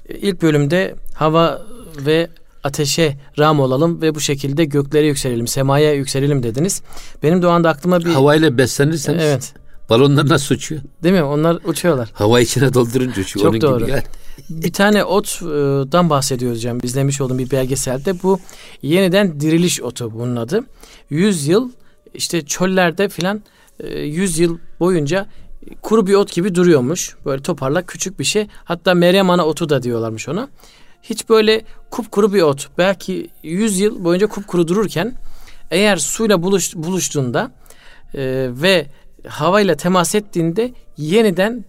[0.10, 1.62] ilk bölümde hava
[2.06, 2.28] ve
[2.64, 6.82] ateşe ram olalım ve bu şekilde göklere yükselelim, semaya yükselelim dediniz.
[7.24, 8.06] Benim de o anda aklıma bir...
[8.06, 9.54] Havayla beslenirseniz evet.
[9.90, 10.82] balonlar nasıl uçuyor?
[11.04, 11.24] Değil mi?
[11.24, 12.10] Onlar uçuyorlar.
[12.14, 13.44] Hava içine doldurunca uçuyor.
[13.44, 13.80] Çok Onun doğru.
[13.80, 14.04] Gibi yani.
[14.50, 16.78] bir tane otdan bahsediyor hocam.
[16.84, 18.24] İzlemiş olduğum bir belgeselde.
[18.24, 18.40] Bu
[18.82, 20.64] yeniden diriliş otu bunun adı.
[21.10, 21.72] 100 yıl
[22.14, 23.42] işte çöllerde filan
[23.84, 25.26] 100 yıl boyunca
[25.82, 27.16] kuru bir ot gibi duruyormuş.
[27.26, 28.48] Böyle toparlak küçük bir şey.
[28.64, 30.50] Hatta Meryem Ana otu da diyorlarmış ona
[31.10, 31.62] hiç böyle
[31.92, 35.14] kupkuru bir ot belki 100 yıl boyunca kupkuru dururken
[35.72, 37.52] eğer suyla buluş, buluştuğunda
[38.14, 38.86] e, ve
[39.28, 41.66] havayla temas ettiğinde yeniden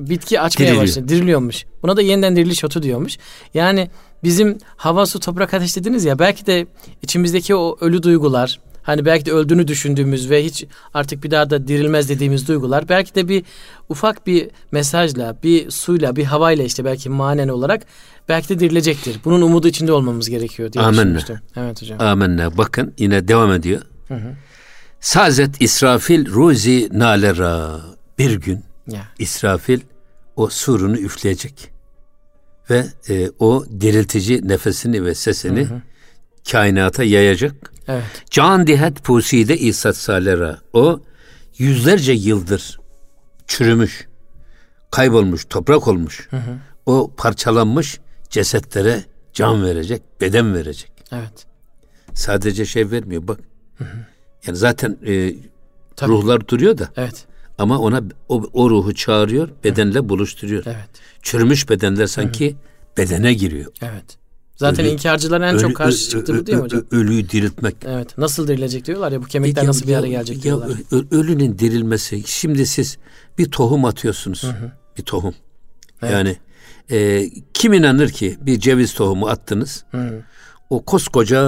[0.00, 0.82] bitki açmaya Diriliyor.
[0.82, 1.08] başlıyor.
[1.08, 1.64] Diriliyormuş.
[1.82, 3.18] Buna da yeniden diriliş otu diyormuş.
[3.54, 3.90] Yani
[4.24, 6.66] bizim hava, su, toprak, ateş dediniz ya belki de
[7.02, 11.68] içimizdeki o ölü duygular, Hani belki de öldüğünü düşündüğümüz ve hiç artık bir daha da
[11.68, 13.44] dirilmez dediğimiz duygular belki de bir
[13.88, 17.82] ufak bir mesajla, bir suyla, bir havayla işte belki manen olarak
[18.28, 19.20] belki de dirilecektir.
[19.24, 21.00] Bunun umudu içinde olmamız gerekiyor diye Amenna.
[21.00, 21.38] düşünmüştüm.
[21.56, 22.00] Evet hocam.
[22.00, 22.58] Amenna.
[22.58, 23.82] Bakın yine devam ediyor.
[24.08, 24.34] Hı hı.
[25.00, 27.80] Sazet İsrafil ruzi nalera.
[28.18, 29.02] Bir gün ya.
[29.18, 29.80] İsrafil
[30.36, 31.70] o surunu üfleyecek.
[32.70, 35.82] Ve e, o diriltici nefesini ve sesini hı hı.
[36.52, 37.72] Kainata yayacak.
[37.88, 38.24] Evet.
[38.30, 40.58] Can dihet puside İsat salera.
[40.72, 41.00] O
[41.58, 42.78] yüzlerce yıldır
[43.46, 44.06] çürümüş,
[44.90, 46.28] kaybolmuş, toprak olmuş.
[46.30, 46.58] Hı hı.
[46.86, 50.92] O parçalanmış cesetlere can verecek, beden verecek.
[51.12, 51.46] Evet.
[52.14, 53.40] Sadece şey vermiyor bak.
[53.78, 53.96] Hı hı.
[54.46, 55.34] Yani zaten e,
[56.02, 56.88] ruhlar duruyor da.
[56.96, 57.26] Evet.
[57.58, 60.08] Ama ona o, o ruhu çağırıyor, bedenle hı.
[60.08, 60.62] buluşturuyor.
[60.66, 60.88] Evet.
[61.22, 62.56] Çürümüş bedenler sanki hı hı.
[62.96, 63.72] bedene giriyor.
[63.82, 64.18] Evet.
[64.56, 66.84] Zaten ölü, inkarcıların en ölü, çok karşı çıktığı bu değil mi hocam?
[66.90, 67.76] Ölüyü diriltmek.
[67.84, 68.18] Evet.
[68.18, 70.68] Nasıl dirilecek diyorlar ya bu kemikler ya, nasıl bir araya gelecek ya, diyorlar.
[70.68, 72.22] Ya, ölünün dirilmesi.
[72.26, 72.98] Şimdi siz
[73.38, 74.42] bir tohum atıyorsunuz.
[74.42, 74.72] Hı hı.
[74.98, 75.34] Bir tohum.
[76.02, 76.12] Evet.
[76.12, 76.36] Yani
[76.90, 79.84] e, kim inanır ki bir ceviz tohumu attınız.
[79.90, 80.22] Hı.
[80.70, 81.38] O koskoca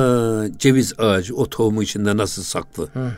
[0.58, 2.88] ceviz ağacı o tohumu içinde nasıl saklı?
[2.92, 3.12] Hı.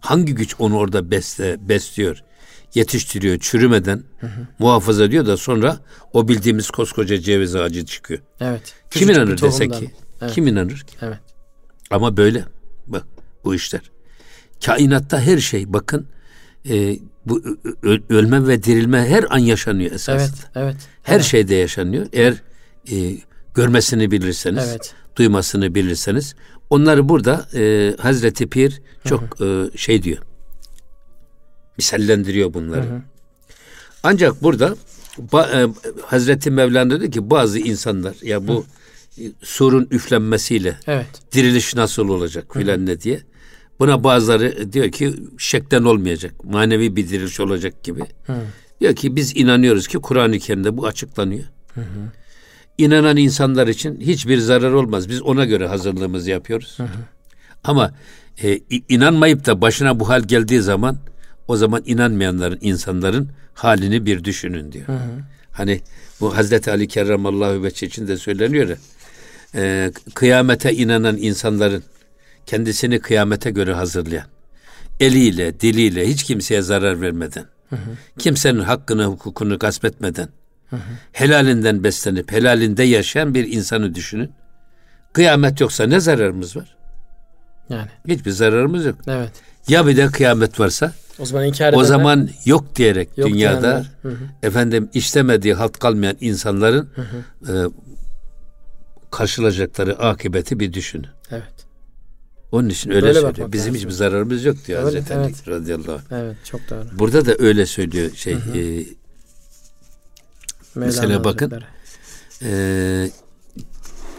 [0.00, 2.22] Hangi güç onu orada besle, besliyor?
[2.74, 4.46] Yetiştiriyor çürümeden hı hı.
[4.58, 5.78] muhafaza ediyor da sonra
[6.12, 8.20] o bildiğimiz koskoca ceviz ağacı çıkıyor.
[8.40, 8.74] Evet.
[8.90, 9.90] Kim inanır dese ki?
[10.22, 10.32] Evet.
[10.32, 10.96] Kim inanır ki?
[11.02, 11.18] Evet.
[11.90, 12.44] Ama böyle
[12.86, 13.04] bak
[13.44, 13.80] bu işler.
[14.64, 16.06] Kainatta her şey bakın
[16.68, 17.42] e, bu
[18.08, 20.38] ölme ve dirilme her an yaşanıyor esasında.
[20.54, 20.76] Evet, evet.
[21.02, 21.24] Her evet.
[21.24, 22.06] şeyde yaşanıyor.
[22.12, 22.34] Eğer
[22.92, 23.16] e,
[23.54, 24.94] görmesini bilirseniz, evet.
[25.16, 26.34] duymasını bilirseniz,
[26.70, 29.70] onları burada e, Hazreti Pir çok hı hı.
[29.74, 30.18] E, şey diyor
[31.76, 32.80] misallendiriyor bunları.
[32.80, 33.02] Hı hı.
[34.02, 34.76] Ancak burada
[35.32, 35.66] e,
[36.06, 38.64] Hazreti Mevlana dedi ki bazı insanlar ya bu
[39.16, 39.22] hı.
[39.42, 41.06] surun üflenmesiyle evet.
[41.32, 43.20] diriliş nasıl olacak filan ne diye.
[43.78, 46.44] Buna bazıları diyor ki şekten olmayacak.
[46.44, 48.00] Manevi bir diriliş olacak gibi.
[48.26, 48.34] Hı.
[48.80, 51.44] Diyor ki biz inanıyoruz ki Kur'an-ı Kerim'de bu açıklanıyor.
[51.74, 52.12] Hı hı.
[52.78, 55.08] İnanan insanlar için hiçbir zarar olmaz.
[55.08, 56.74] Biz ona göre hazırlığımızı yapıyoruz.
[56.76, 56.88] Hı hı.
[57.64, 57.94] Ama
[58.42, 60.98] e, inanmayıp da başına bu hal geldiği zaman
[61.48, 64.88] o zaman inanmayanların insanların halini bir düşünün diyor.
[64.88, 65.22] Hı hı.
[65.52, 65.80] Hani
[66.20, 68.76] bu Hazreti Ali Kerramallahu Veçhi için de söyleniyor ya.
[69.54, 71.82] E, kıyamete inanan insanların
[72.46, 74.26] kendisini kıyamete göre hazırlayan,
[75.00, 77.90] eliyle, diliyle hiç kimseye zarar vermeden, hı hı.
[78.18, 80.28] kimsenin hakkını, hukukunu gasp etmeden,
[80.70, 80.80] hı hı.
[81.12, 84.30] helalinden beslenip helalinde yaşayan bir insanı düşünün.
[85.12, 86.76] Kıyamet yoksa ne zararımız var?
[87.68, 87.88] Yani.
[88.08, 88.96] Hiçbir zararımız yok.
[89.06, 89.32] Evet.
[89.68, 94.08] Ya bir de kıyamet varsa o zaman inkar O zaman yok diyerek yok dünyada hı
[94.08, 94.16] hı.
[94.42, 97.66] efendim işlemediği halt kalmayan insanların hı hı.
[97.66, 97.70] E,
[99.10, 101.06] karşılayacakları akıbeti bir düşünün.
[101.30, 101.54] Evet.
[102.52, 103.52] Onun için öyle Böyle söylüyor.
[103.52, 103.74] Bizim lazım.
[103.74, 105.48] hiçbir zararımız yok diyor öyle, Hazreti evet.
[105.48, 106.20] Ali radıyallahu anh.
[106.20, 106.86] Evet çok doğru.
[106.92, 108.58] Burada da öyle söylüyor şey hı hı.
[108.58, 108.84] E,
[110.74, 111.62] mesela bakın
[112.42, 113.10] e,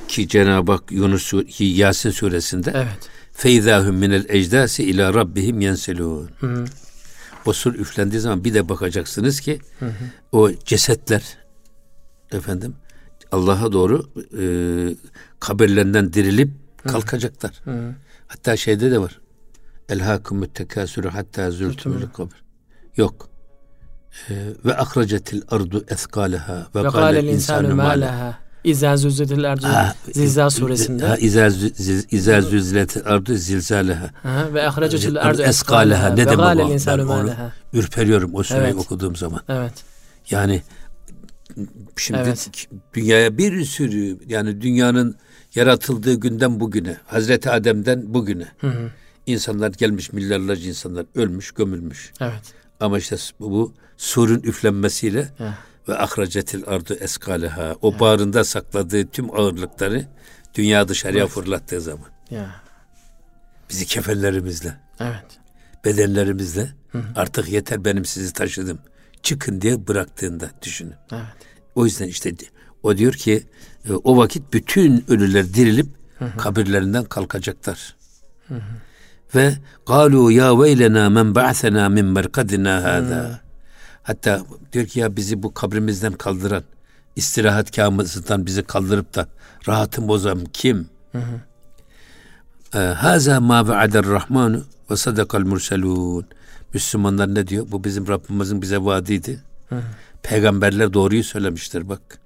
[0.07, 3.14] ki Cenab-ı Hak Yunus Yasin suresinde evet.
[3.35, 6.29] Feizahum minel ecdasi ila rabbihim yenselun.
[7.45, 9.91] O sur üflendiği zaman bir de bakacaksınız ki hı hı.
[10.31, 11.37] o cesetler
[12.31, 12.75] efendim
[13.31, 14.45] Allah'a doğru e,
[15.39, 16.49] kabirlerinden dirilip
[16.83, 16.89] hı.
[16.89, 17.61] kalkacaklar.
[17.63, 17.95] Hı.
[18.27, 19.19] Hatta şeyde de var.
[19.89, 22.43] Elhakumut tekasürü hatta zürtümül kabir.
[22.97, 23.29] Yok.
[24.29, 24.33] E,
[24.65, 28.44] ve akracetil ardu eskaleha ve, ve kâlel insanu mâleha.
[28.65, 29.67] İzâ züzletil ardu
[30.11, 31.07] zilzal suresinde.
[31.07, 31.47] Ha, İzâ,
[32.11, 34.09] izâ züzletil ardu zilzaleha.
[34.53, 36.09] Ve ahracetil ardu eskaleha.
[36.09, 36.69] Ne demek o?
[36.87, 37.33] Ben onu
[37.73, 38.75] ürperiyorum o sureyi evet.
[38.75, 39.41] okuduğum zaman.
[39.49, 39.73] Evet.
[40.29, 40.61] Yani
[41.97, 42.67] şimdi evet.
[42.93, 45.15] dünyaya bir sürü yani dünyanın
[45.55, 48.89] yaratıldığı günden bugüne, Hazreti Adem'den bugüne hı hı.
[49.25, 52.13] insanlar gelmiş, milyarlarca insanlar ölmüş, gömülmüş.
[52.21, 52.53] Evet.
[52.79, 55.53] Ama işte bu, bu surun üflenmesiyle evet
[55.89, 57.75] ve ahracetil ardu eskaleha.
[57.81, 57.99] O ya.
[57.99, 60.05] bağrında sakladığı tüm ağırlıkları
[60.53, 61.33] dünya dışarıya evet.
[61.33, 62.09] fırlattığı zaman.
[62.31, 62.61] Ya.
[63.69, 65.39] Bizi kefenlerimizle, evet.
[65.85, 67.03] bedenlerimizle hı hı.
[67.15, 68.79] artık yeter benim sizi taşıdım.
[69.23, 70.93] Çıkın diye bıraktığında düşünün.
[71.11, 71.21] Evet.
[71.75, 72.33] O yüzden işte
[72.83, 73.43] o diyor ki
[73.89, 75.87] e, o vakit bütün ölüler dirilip
[76.19, 76.37] hı hı.
[76.37, 77.95] kabirlerinden kalkacaklar.
[78.47, 78.59] Hı hı.
[79.35, 79.53] Ve
[79.87, 83.44] galu ya veylena men ba'sena min merkadina hada.
[84.05, 84.41] Hatta
[84.73, 86.63] diyor ki ya bizi bu kabrimizden kaldıran,
[87.15, 89.27] istirahat kâmızından bizi kaldırıp da
[89.67, 90.89] rahatım bozan kim?
[92.75, 96.25] Ee, Haza ma ve'ader rahmanu ve sadakal murselun.
[96.73, 97.67] Müslümanlar ne diyor?
[97.71, 99.43] Bu bizim Rabbimizin bize vaadiydi.
[100.23, 102.19] Peygamberler doğruyu söylemiştir bak.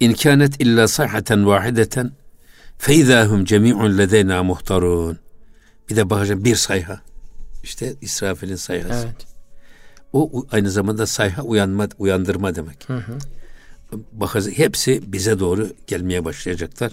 [0.00, 2.12] İn kânet illa sayhaten vahideten
[2.78, 5.18] feizâhum cemî'un ledeyna muhtarun.
[5.90, 7.00] Bir de bakacağım bir sayha.
[7.62, 9.06] İşte İsrafil'in sayhası.
[9.06, 9.29] Evet.
[10.12, 12.88] O aynı zamanda sayha uyanma, uyandırma demek.
[12.88, 13.18] Hı hı.
[14.12, 16.92] Bakın hepsi bize doğru gelmeye başlayacaklar.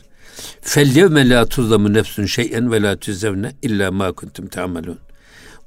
[0.62, 5.00] Felyevme la tuzlamu nefsun şeyen ve la tüzzevne illa ma kuntum ta'malun.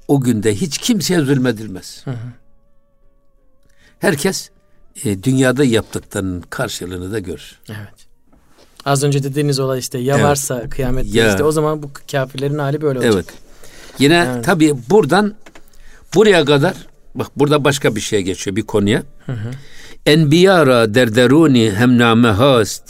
[0.09, 2.03] O günde hiç kimseye zulmedilmez.
[2.05, 2.33] Hı hı.
[3.99, 4.51] Herkes
[5.05, 7.59] e, dünyada yaptıklarının karşılığını da görür.
[7.69, 8.07] Evet.
[8.85, 10.25] Az önce dediğiniz olay işte ya evet.
[10.25, 11.31] varsa kıyamette ya.
[11.31, 13.15] işte o zaman bu kafirlerin hali böyle olacak.
[13.15, 13.35] Evet.
[13.99, 14.45] Yine evet.
[14.45, 15.35] tabii buradan
[16.15, 16.75] buraya kadar
[17.15, 19.03] Bak burada başka bir şey geçiyor bir konuya.
[19.27, 19.51] Hı hı.
[20.07, 22.83] Enbiyara derderuni hem name hast.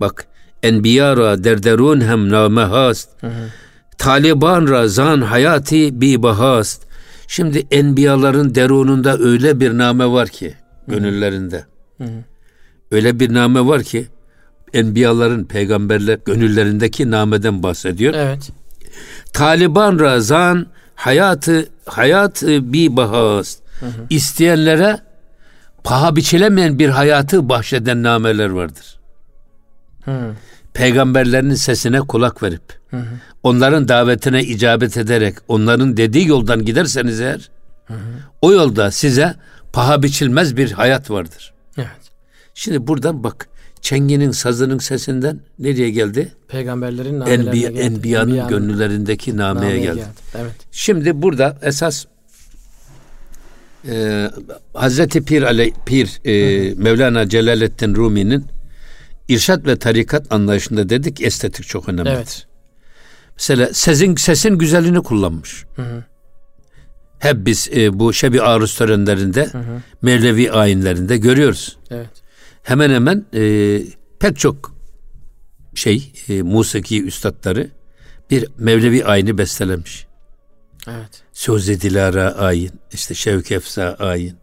[0.00, 0.26] Bak
[0.62, 3.08] enbiyara derderun hem name hast.
[3.98, 6.82] Taliban ra zan hayati bi bahast.
[7.26, 10.54] Şimdi enbiyaların derununda öyle bir name var ki
[10.86, 11.64] gönüllerinde.
[11.98, 12.24] Hı hı.
[12.90, 14.06] Öyle bir name var ki
[14.72, 18.14] enbiyaların peygamberler gönüllerindeki nameden bahsediyor.
[18.14, 18.50] Evet.
[19.32, 23.56] Taliban razan hayatı hayat bir bahas.
[24.10, 25.00] İsteyenlere
[25.84, 28.98] paha biçilemeyen bir hayatı bahşeden nameler vardır.
[30.04, 30.32] Hı.
[30.74, 33.04] Peygamberlerin sesine kulak verip hı hı.
[33.42, 37.50] onların davetine icabet ederek onların dediği yoldan giderseniz eğer
[37.86, 37.98] hı hı.
[38.42, 39.34] o yolda size
[39.72, 41.52] paha biçilmez bir hayat vardır.
[41.78, 41.88] Evet.
[42.54, 43.48] Şimdi buradan bak
[43.80, 46.32] çenginin sazının sesinden nereye geldi?
[46.48, 47.80] Peygamberlerin Enbiya, geldi.
[47.80, 49.96] Enbiyanın, Enbiyanın gönüllerindeki nameye, nameye geldi.
[49.96, 50.08] geldi.
[50.34, 50.52] Evet.
[50.72, 52.04] Şimdi burada esas
[53.88, 54.28] e,
[54.74, 58.46] Hazreti Pir, Ale, Pir e, Mevlana Celaleddin Rumi'nin
[59.28, 62.10] irşat ve tarikat anlayışında dedik estetik çok önemli.
[62.10, 62.46] Evet.
[63.36, 65.64] Mesela sesin sesin güzelliğini kullanmış.
[65.76, 66.04] Hı hı.
[67.18, 69.82] Hep biz e, bu şebi aruz törenlerinde, hı hı.
[70.02, 71.76] Mevlevi ayinlerinde görüyoruz.
[71.90, 72.27] Evet
[72.68, 73.82] hemen hemen e,
[74.20, 74.74] pek çok
[75.74, 77.70] şey e, musiki üstadları
[78.30, 80.06] bir Mevlevi ayini bestelemiş.
[80.88, 81.22] Evet.
[81.32, 84.36] Söz Dilara ayin, işte Şevk Efsa ayin,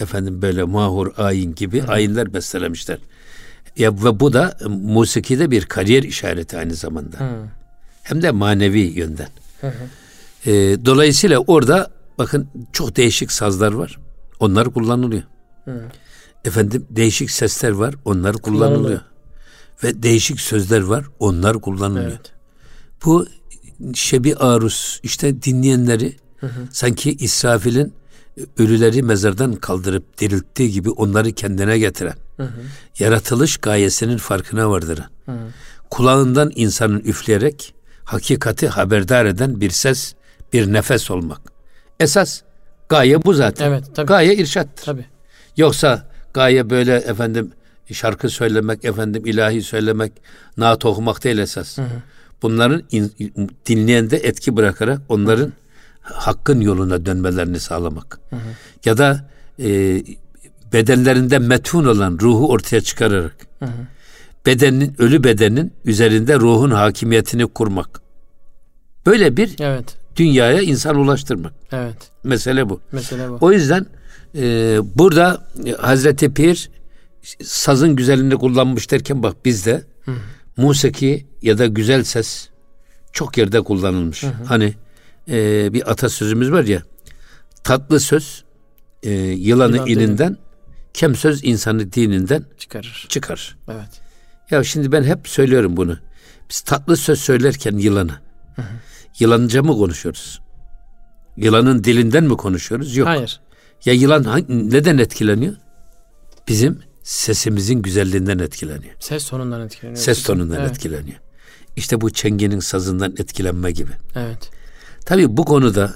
[0.00, 1.86] efendim böyle Mahur ayin gibi Hı.
[1.86, 2.98] ayinler bestelemişler.
[3.76, 7.20] Ya ve bu da musikide bir kariyer işareti aynı zamanda.
[7.20, 7.48] Hı.
[8.02, 9.28] Hem de manevi yönden.
[9.60, 10.50] Hı hı.
[10.50, 13.98] E, dolayısıyla orada bakın çok değişik sazlar var.
[14.40, 15.22] Onlar kullanılıyor.
[15.64, 15.82] Hı.
[16.44, 17.94] Efendim değişik sesler var.
[18.04, 18.76] Onlar kullanılıyor.
[18.76, 19.00] kullanılıyor.
[19.84, 21.04] Ve değişik sözler var.
[21.18, 22.10] Onlar kullanılıyor.
[22.10, 22.32] Evet.
[23.04, 23.26] Bu
[23.94, 26.68] şebi arus işte dinleyenleri hı hı.
[26.72, 27.94] sanki İsrafil'in
[28.58, 32.60] ölüleri mezardan kaldırıp dirilttiği gibi onları kendine getiren, hı hı.
[32.98, 35.46] yaratılış gayesinin farkına vardıran, hı hı.
[35.90, 40.14] kulağından insanın üfleyerek hakikati haberdar eden bir ses,
[40.52, 41.40] bir nefes olmak.
[42.00, 42.42] Esas
[42.88, 43.68] gaye bu zaten.
[43.68, 44.06] Evet, tabii.
[44.06, 44.84] Gaye irşattır.
[44.84, 45.06] Tabii.
[45.56, 47.52] Yoksa gaye böyle efendim
[47.92, 50.12] şarkı söylemek, efendim ilahi söylemek,
[50.56, 51.78] naat okumak değil esas.
[51.78, 51.86] Hı hı.
[52.42, 53.12] Bunların in,
[53.66, 55.52] dinleyende etki bırakarak onların
[56.00, 58.20] hakkın yoluna dönmelerini sağlamak.
[58.30, 58.40] Hı hı.
[58.84, 60.02] Ya da e,
[60.72, 63.70] bedenlerinde metun olan ruhu ortaya çıkararak hı hı.
[64.46, 68.00] bedenin ölü bedenin üzerinde ruhun hakimiyetini kurmak.
[69.06, 69.96] Böyle bir evet.
[70.16, 71.52] dünyaya insan ulaştırmak.
[71.72, 71.96] Evet.
[72.24, 72.80] Mesele bu.
[72.92, 73.38] Mesele bu.
[73.40, 73.86] O yüzden
[74.36, 75.46] e, burada
[75.80, 76.70] Hazreti Pir
[77.42, 80.12] sazın güzelliğini kullanmış derken bak bizde hı.
[80.56, 82.48] musiki ya da güzel ses
[83.12, 84.22] çok yerde kullanılmış.
[84.22, 84.44] Hı hı.
[84.44, 84.74] Hani
[85.28, 86.82] e, bir atasözümüz var ya
[87.64, 88.44] tatlı söz
[89.02, 90.40] e, yılanı Yılan ininden değil.
[90.94, 93.06] kem söz insanı dininden çıkarır.
[93.08, 93.56] çıkarır.
[93.68, 94.00] Evet.
[94.50, 95.98] Ya şimdi ben hep söylüyorum bunu.
[96.50, 98.12] Biz tatlı söz söylerken yılanı
[98.56, 98.66] hı hı.
[99.18, 100.40] yılanca mı konuşuyoruz?
[101.36, 102.96] Yılanın dilinden mi konuşuyoruz?
[102.96, 103.08] Yok.
[103.08, 103.40] Hayır.
[103.84, 105.54] Ya yılan neden etkileniyor?
[106.48, 108.94] Bizim sesimizin güzelliğinden etkileniyor.
[109.00, 110.02] Ses tonundan etkileniyor.
[110.02, 110.70] Ses tonundan evet.
[110.70, 111.18] etkileniyor.
[111.76, 113.90] İşte bu çenginin sazından etkilenme gibi.
[114.14, 114.50] Evet.
[115.06, 115.94] Tabii bu konuda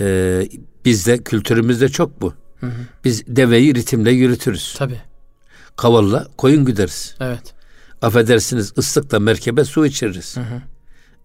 [0.00, 0.48] e,
[0.84, 2.34] bizde kültürümüzde çok bu.
[2.60, 2.80] Hı hı.
[3.04, 4.74] Biz deveyi ritimle yürütürüz.
[4.78, 5.00] Tabii.
[5.76, 7.14] Kavalla koyun güderiz.
[7.20, 7.54] Evet.
[8.02, 10.36] Affedersiniz ıslıkla merkebe su içiririz.
[10.36, 10.62] Hı hı.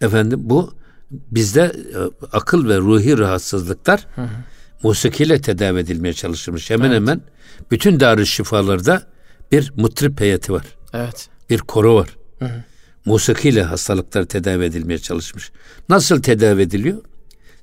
[0.01, 0.73] Efendim bu
[1.11, 4.27] bizde e, akıl ve ruhi rahatsızlıklar hı hı.
[4.83, 6.69] Musikiyle tedavi edilmeye çalışılmış.
[6.69, 6.95] Hemen evet.
[6.95, 7.21] hemen
[7.71, 9.03] bütün darü şifalarda
[9.51, 10.65] bir mutrip heyeti var.
[10.93, 11.29] Evet.
[11.49, 12.09] Bir koro var.
[12.39, 12.63] Hı hı.
[13.05, 15.51] Musikiyle hastalıklar tedavi edilmeye çalışmış.
[15.89, 17.01] Nasıl tedavi ediliyor?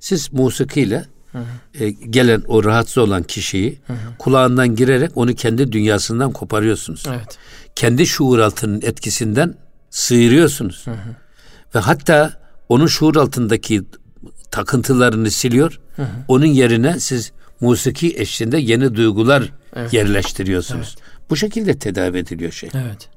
[0.00, 1.85] Siz musikiyle hı hı.
[1.85, 3.96] E, gelen o rahatsız olan kişiyi hı hı.
[4.18, 7.04] kulağından girerek onu kendi dünyasından koparıyorsunuz.
[7.09, 7.38] Evet.
[7.74, 9.54] Kendi şuur altının etkisinden
[9.90, 10.87] sıyırıyorsunuz.
[10.87, 11.16] Hı hı.
[11.74, 12.33] Ve hatta
[12.68, 13.83] onun şuur altındaki
[14.50, 15.80] takıntılarını siliyor.
[15.96, 16.08] Hı hı.
[16.28, 19.92] Onun yerine siz musiki eşliğinde yeni duygular evet.
[19.92, 20.96] yerleştiriyorsunuz.
[20.98, 21.30] Evet.
[21.30, 22.70] Bu şekilde tedavi ediliyor şey.
[22.74, 23.08] Evet.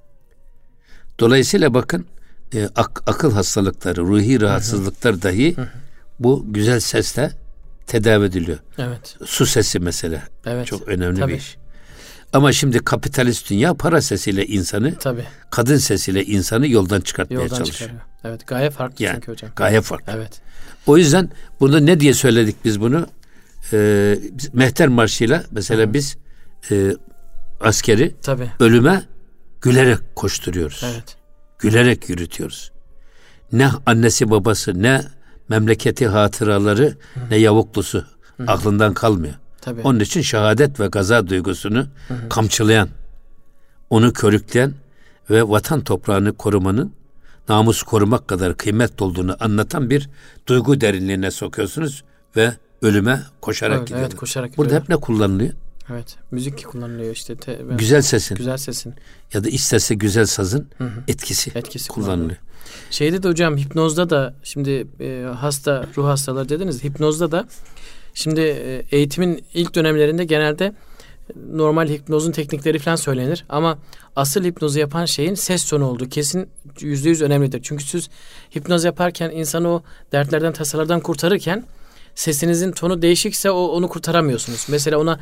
[1.19, 2.05] Dolayısıyla bakın
[2.53, 5.21] e, ak, akıl hastalıkları, ruhi rahatsızlıklar hı hı.
[5.21, 5.67] dahi hı hı.
[6.19, 7.31] bu güzel sesle
[7.87, 8.57] tedavi ediliyor.
[8.77, 9.17] Evet.
[9.25, 10.23] Su sesi mesela.
[10.45, 10.67] Evet.
[10.67, 11.31] Çok önemli Tabii.
[11.31, 11.57] bir iş.
[12.33, 15.25] Ama şimdi kapitalist dünya para sesiyle insanı, Tabii.
[15.49, 17.89] kadın sesiyle insanı yoldan çıkartmaya yoldan çalışıyor.
[17.89, 18.01] Çıkarıyor.
[18.23, 19.51] Evet, gaye farklı yani, çünkü hocam.
[19.55, 20.13] Gaye farklı.
[20.15, 20.41] Evet.
[20.87, 23.07] O yüzden bunu ne diye söyledik biz bunu?
[23.73, 24.19] Ee,
[24.53, 25.93] Mehter Marşı'yla mesela Hı.
[25.93, 26.17] biz
[26.71, 26.95] e,
[27.61, 28.51] askeri Tabii.
[28.59, 29.03] ölüme
[29.61, 30.83] gülerek koşturuyoruz.
[30.93, 31.15] Evet.
[31.59, 32.71] Gülerek yürütüyoruz.
[33.51, 35.01] Ne annesi babası ne
[35.49, 37.19] memleketi hatıraları Hı.
[37.29, 38.05] ne yavuklusu
[38.37, 38.43] Hı.
[38.47, 39.33] aklından kalmıyor.
[39.61, 39.81] Tabii.
[39.81, 42.29] Onun için şehadet ve gaza duygusunu Hı.
[42.29, 42.89] kamçılayan,
[43.89, 44.73] onu körükleyen
[45.29, 46.93] ve vatan toprağını korumanın
[47.49, 50.09] namus korumak kadar kıymet olduğunu anlatan bir
[50.47, 52.03] duygu derinliğine sokuyorsunuz
[52.35, 54.01] ve ölüme koşarak evet, gidiyor.
[54.01, 55.53] Evet, koşarak Burada hep ne kullanılıyor?
[55.91, 56.17] Evet.
[56.31, 57.35] Müzik kullanılıyor işte.
[57.35, 58.35] Te, ben, güzel sesin.
[58.35, 58.93] Güzel sesin.
[59.33, 61.03] Ya da isterse güzel sazın hı hı.
[61.07, 62.17] etkisi, etkisi kullanılıyor.
[62.17, 62.39] kullanılıyor.
[62.91, 66.83] Şeyde de hocam hipnozda da şimdi e, hasta ruh hastaları dediniz.
[66.83, 67.47] Hipnozda da
[68.13, 70.73] şimdi e, eğitimin ilk dönemlerinde genelde
[71.51, 73.45] normal hipnozun teknikleri falan söylenir.
[73.49, 73.77] Ama
[74.15, 77.59] asıl hipnozu yapan şeyin ses tonu olduğu kesin yüzde yüz önemlidir.
[77.63, 78.09] Çünkü siz
[78.55, 81.63] hipnoz yaparken insanı o dertlerden tasalardan kurtarırken
[82.15, 84.65] sesinizin tonu değişikse o onu kurtaramıyorsunuz.
[84.69, 85.19] Mesela ona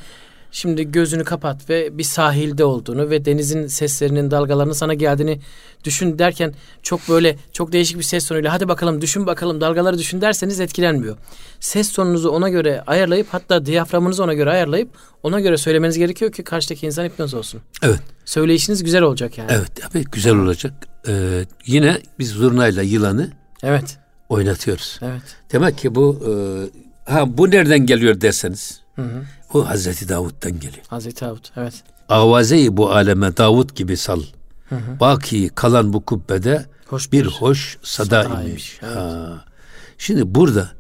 [0.52, 5.40] Şimdi gözünü kapat ve bir sahilde olduğunu ve denizin seslerinin dalgalarının sana geldiğini
[5.84, 10.22] düşün derken çok böyle çok değişik bir ses tonuyla hadi bakalım düşün bakalım dalgaları düşün
[10.22, 11.18] derseniz etkilenmiyor.
[11.60, 14.90] Ses tonunuzu ona göre ayarlayıp hatta diyaframınızı ona göre ayarlayıp
[15.24, 17.62] ona göre söylemeniz gerekiyor ki karşıdaki insan hipnoz olsun.
[17.82, 18.00] Evet.
[18.26, 19.52] Söyleyişiniz güzel olacak yani.
[19.52, 20.74] Evet tabii güzel olacak.
[21.08, 23.32] Ee, yine biz zurnayla yılanı
[23.64, 23.98] evet
[24.30, 25.00] oynatıyoruz.
[25.02, 25.22] Evet.
[25.52, 26.32] Demek ki bu e,
[27.12, 29.24] ha bu nereden geliyor derseniz Hı hı.
[29.54, 30.86] O Hazreti Davud'dan geliyor.
[30.88, 31.84] Hazreti Davud evet.
[32.10, 34.22] Avazeyi bu aleme Davud gibi sal.
[34.70, 35.00] Hı hı.
[35.00, 38.80] Baki kalan bu kubbede hoş bir, bir hoş sada, sada imiş.
[38.84, 38.96] Evet.
[38.96, 39.46] Ha.
[39.98, 40.72] Şimdi burada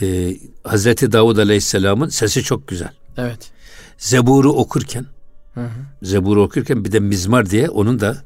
[0.00, 2.92] e, Hazreti Davud Aleyhisselam'ın sesi çok güzel.
[3.16, 3.50] Evet.
[3.98, 5.06] Zebur'u okurken
[5.54, 5.70] hı hı.
[6.02, 8.16] Zebur'u okurken bir de mizmar diye onun da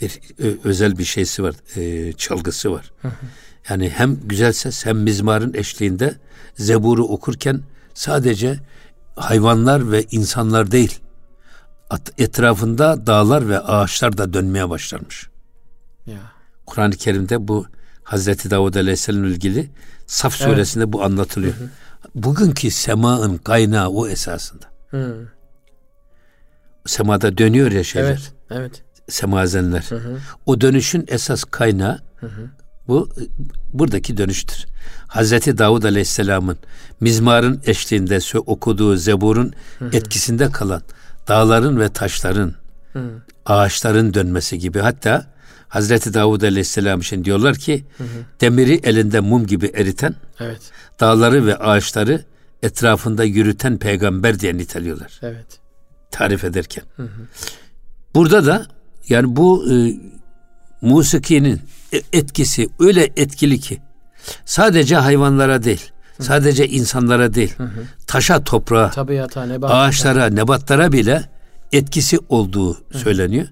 [0.00, 1.54] bir ö, özel bir şeysi var.
[1.76, 2.92] E, çalgısı var.
[3.02, 3.12] Hı hı.
[3.68, 6.14] Yani hem güzel ses hem mizmarın eşliğinde
[6.54, 7.62] Zebur'u okurken
[7.94, 8.58] sadece
[9.16, 11.00] hayvanlar ve insanlar değil.
[12.18, 15.28] Etrafında dağlar ve ağaçlar da dönmeye başlarmış.
[16.06, 16.18] Ya.
[16.66, 17.66] Kur'an-ı Kerim'de bu
[18.02, 19.70] Hazreti Davud Aleyhisselam'la ilgili
[20.06, 20.92] Saf suresinde evet.
[20.92, 21.54] bu anlatılıyor.
[21.54, 21.68] Hı hı.
[22.14, 24.66] Bugünkü semanın kaynağı o esasında.
[24.90, 25.28] Hı.
[26.86, 28.08] Semada dönüyor ya şeyler.
[28.08, 28.84] Evet, evet.
[29.08, 29.86] Semazenler.
[29.88, 30.18] Hı hı.
[30.46, 32.50] O dönüşün esas kaynağı hı hı.
[32.88, 33.10] Bu
[33.72, 34.66] buradaki dönüştür.
[35.06, 36.58] Hazreti Davud Aleyhisselam'ın
[37.00, 39.52] mizmarın eşliğinde okuduğu zeburun
[39.92, 40.82] etkisinde kalan
[41.28, 42.54] dağların ve taşların,
[43.46, 45.26] ağaçların dönmesi gibi hatta
[45.68, 47.84] Hazreti Davud Aleyhisselam için diyorlar ki
[48.40, 50.60] demiri elinde mum gibi eriten, evet.
[51.00, 52.24] dağları ve ağaçları
[52.62, 55.20] etrafında yürüten peygamber diye niteliyorlar.
[55.22, 55.46] Evet.
[56.10, 56.84] Tarif ederken.
[56.96, 57.26] Hı hı.
[58.14, 58.66] Burada da
[59.08, 59.94] yani bu e,
[60.80, 61.60] musikinin
[61.92, 63.78] e, etkisi öyle etkili ki
[64.44, 66.22] sadece hayvanlara değil, hı.
[66.22, 67.70] sadece insanlara değil, hı
[68.06, 71.22] taşa, toprağa, Tabiata, nebat, ağaçlara, nebatlara bile
[71.72, 72.98] etkisi olduğu hı.
[72.98, 73.46] söyleniyor.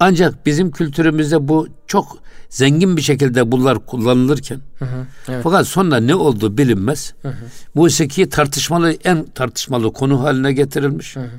[0.00, 5.40] Ancak bizim kültürümüzde bu çok zengin bir şekilde bunlar kullanılırken hı hı, evet.
[5.42, 7.14] fakat sonra ne olduğu bilinmez.
[7.22, 7.34] Hı hı.
[7.74, 11.16] Musiki tartışmalı en tartışmalı konu haline getirilmiş.
[11.16, 11.30] Hı hı.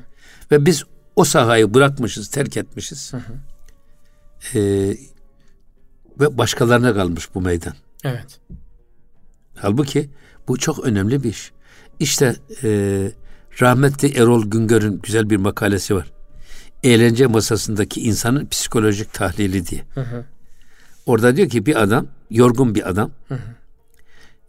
[0.51, 0.83] Ve biz
[1.15, 3.13] o sahayı bırakmışız, terk etmişiz.
[3.13, 3.33] Hı hı.
[4.55, 4.59] Ee,
[6.19, 7.73] ve başkalarına kalmış bu meydan.
[8.03, 8.39] Evet.
[9.55, 10.09] Halbuki
[10.47, 11.51] bu çok önemli bir iş.
[11.99, 12.69] İşte e,
[13.61, 16.11] rahmetli Erol Güngör'ün güzel bir makalesi var
[16.83, 19.85] eğlence masasındaki insanın psikolojik tahlili diye.
[19.93, 20.25] Hı hı.
[21.05, 23.11] Orada diyor ki bir adam, yorgun bir adam.
[23.27, 23.39] Hı hı.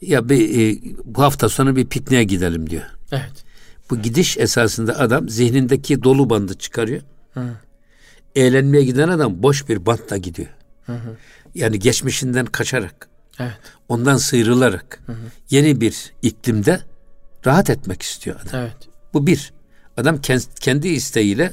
[0.01, 2.83] Ya bir, e, bu hafta sonu bir pikniğe gidelim diyor.
[3.13, 3.45] Evet.
[3.91, 7.03] Bu gidiş esasında adam zihnindeki dolu bandı çıkarıyor.
[7.35, 7.51] Hı.
[8.37, 10.49] Eğlenmeye giden adam boş bir bantla gidiyor.
[10.87, 11.17] Hı hı.
[11.55, 13.09] Yani geçmişinden kaçarak,
[13.41, 13.59] evet.
[13.89, 15.17] ondan sıyrılarak hı hı.
[15.51, 16.81] yeni bir iklimde
[17.47, 18.61] rahat etmek istiyor adam.
[18.61, 18.77] Evet.
[19.15, 19.53] Bu bir.
[19.97, 20.21] Adam
[20.61, 21.53] kendi isteğiyle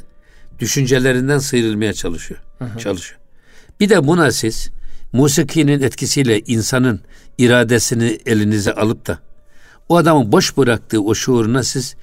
[0.60, 2.40] düşüncelerinden sıyrılmaya çalışıyor.
[2.60, 2.80] Hı hı.
[2.80, 3.20] Çalışıyor.
[3.80, 4.70] Bir de buna siz
[5.14, 7.02] musikinin etkisiyle insanın
[7.38, 9.20] iradesini elinize alıp da
[9.90, 11.96] o adamın boş bıraktığı o şuuruna siz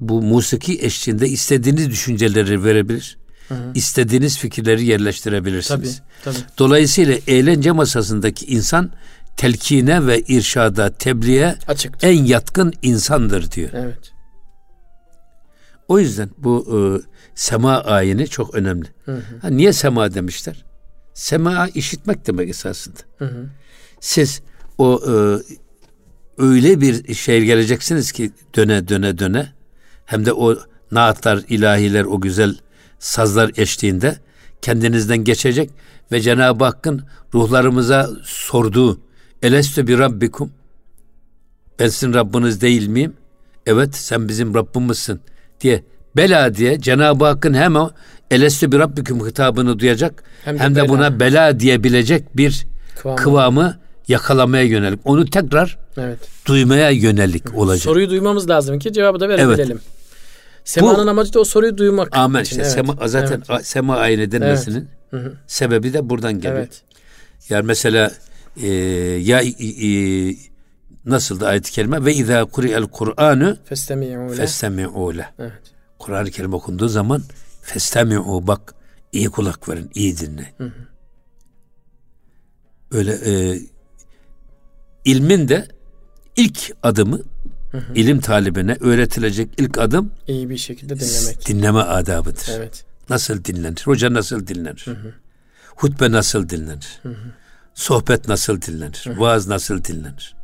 [0.00, 3.18] bu musiki eşliğinde istediğiniz düşünceleri verebilir.
[3.48, 3.72] Hı hı.
[3.74, 6.02] istediğiniz fikirleri yerleştirebilirsiniz.
[6.24, 6.44] Tabii, tabii.
[6.58, 8.90] Dolayısıyla eğlence masasındaki insan
[9.36, 12.08] telkine ve irşada, tebliğe Açıktır.
[12.08, 13.70] en yatkın insandır diyor.
[13.72, 14.12] Evet.
[15.88, 16.78] O yüzden bu e,
[17.34, 18.88] sema ayini çok önemli.
[19.04, 19.22] Hı hı.
[19.42, 20.64] Ha, niye sema demişler?
[21.14, 22.98] Sema işitmek demek esasında.
[23.18, 23.46] Hı hı.
[24.00, 24.42] Siz
[24.78, 25.12] o e,
[26.38, 29.52] öyle bir şey geleceksiniz ki döne döne döne
[30.04, 30.56] hem de o
[30.90, 32.56] naatlar, ilahiler, o güzel
[32.98, 34.16] sazlar eşliğinde
[34.62, 35.70] kendinizden geçecek
[36.12, 37.02] ve Cenab-ı Hakk'ın
[37.34, 39.00] ruhlarımıza sorduğu
[39.42, 40.52] Elestü bir Rabbikum
[41.78, 43.12] ben sizin Rabbiniz değil miyim?
[43.66, 45.20] Evet sen bizim Rabbimizsin
[45.60, 45.84] diye
[46.16, 47.90] bela diye Cenab-ı Hakk'ın hem o
[48.30, 50.88] elestü bir rabbiküm hitabını duyacak hem de, hem de bela.
[50.88, 53.16] buna bela diyebilecek bir kıvamı.
[53.16, 53.78] kıvamı
[54.08, 55.00] yakalamaya yönelik.
[55.04, 56.18] Onu tekrar evet.
[56.46, 57.84] duymaya yönelik olacak.
[57.84, 59.80] Soruyu duymamız lazım ki cevabı da verebilelim.
[59.82, 59.97] Evet.
[60.68, 62.16] Sema'nın Bu, amacı da o soruyu duymak.
[62.16, 62.50] Amen için.
[62.50, 62.72] işte evet.
[62.72, 63.66] sema, zaten evet.
[63.66, 65.32] sema ayini denmesinin evet.
[65.46, 66.58] sebebi de buradan geliyor.
[66.58, 66.82] Evet.
[67.48, 68.12] Yani mesela
[68.62, 68.68] e,
[69.22, 70.34] ya e,
[71.04, 75.28] nasıldı ayet-i kerime ve izâ kuri'el Kur'anu festemi'û le.
[75.38, 75.52] Evet.
[75.98, 77.22] Kur'an-ı Kerim okunduğu zaman
[77.62, 78.74] festemi'u bak
[79.12, 80.54] iyi kulak verin, iyi dinle.
[80.58, 80.72] Hı hı.
[82.92, 83.60] Öyle e,
[85.04, 85.68] ilmin de
[86.36, 87.20] ilk adımı
[87.70, 87.94] hı hı.
[87.94, 91.48] ilim talibine öğretilecek ilk adım iyi bir şekilde dinlemek.
[91.48, 92.50] Dinleme adabıdır.
[92.56, 92.84] Evet.
[93.10, 93.82] Nasıl dinlenir?
[93.84, 94.82] Hoca nasıl dinlenir?
[94.84, 95.12] Hı hı.
[95.76, 96.98] Hutbe nasıl dinlenir?
[97.02, 97.32] Hı hı.
[97.74, 99.04] Sohbet nasıl dinlenir?
[99.04, 99.20] Hı hı.
[99.20, 100.36] Vaaz nasıl dinlenir?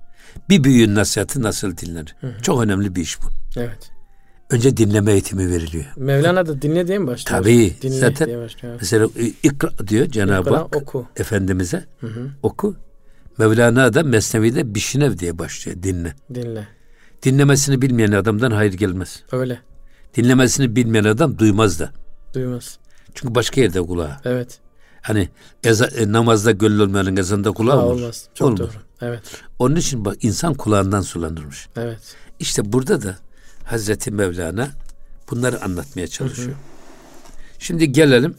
[0.49, 2.14] Bir büyüğün nasihatı nasıl dinlenir?
[2.20, 2.43] Hı hı.
[2.43, 3.27] Çok önemli bir iş bu.
[3.57, 3.91] Evet.
[4.51, 5.85] Önce dinleme eğitimi veriliyor.
[5.97, 7.43] Mevlana da dinle diye mi başlıyor?
[7.43, 7.75] Tabii.
[7.83, 8.77] Dinle Zaten diye başlıyor.
[8.81, 9.09] mesela
[9.43, 11.07] ikra diyor Cenab-ı Hak oku.
[11.16, 12.31] Efendimiz'e hı hı.
[12.43, 12.77] oku.
[13.39, 15.83] Mevlana da Mesnevi'de Bişinev diye başlıyor.
[15.83, 16.14] Dinle.
[16.35, 16.68] Dinle.
[17.25, 19.22] Dinlemesini bilmeyen adamdan hayır gelmez.
[19.33, 19.61] Öyle.
[20.16, 21.91] Dinlemesini bilmeyen adam duymaz da.
[22.35, 22.79] Duymaz.
[23.14, 24.16] Çünkü başka yerde kulağı.
[24.25, 24.59] Evet.
[25.03, 25.29] Hani
[25.64, 28.01] eza, e, namazda gönül olmayanın ezanda kulağı olur.
[28.01, 28.29] Olmaz.
[28.35, 28.61] Çok Olmaz.
[28.61, 28.83] doğru.
[29.01, 29.22] Evet.
[29.59, 31.68] Onun için bak insan kulağından sulanırmış.
[31.77, 32.16] Evet.
[32.39, 33.16] İşte burada da
[33.64, 34.70] Hazreti Mevlana
[35.31, 36.49] bunları anlatmaya çalışıyor.
[36.49, 36.57] Hı hı.
[37.59, 38.35] Şimdi gelelim.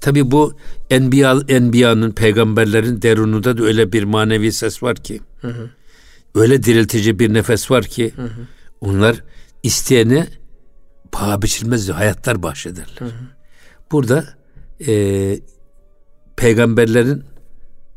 [0.00, 0.54] Tabi bu
[0.90, 5.70] enbiya, enbiyanın, peygamberlerin derununda da öyle bir manevi ses var ki, hı hı.
[6.34, 8.46] Öyle diriltici bir nefes var ki, hı hı.
[8.80, 9.24] onlar
[9.62, 10.26] isteyene
[11.12, 12.96] paha biçilmez hayatlar bahşederler.
[12.98, 13.10] Hı hı.
[13.92, 14.24] Burada
[14.86, 15.40] e,
[16.36, 17.24] peygamberlerin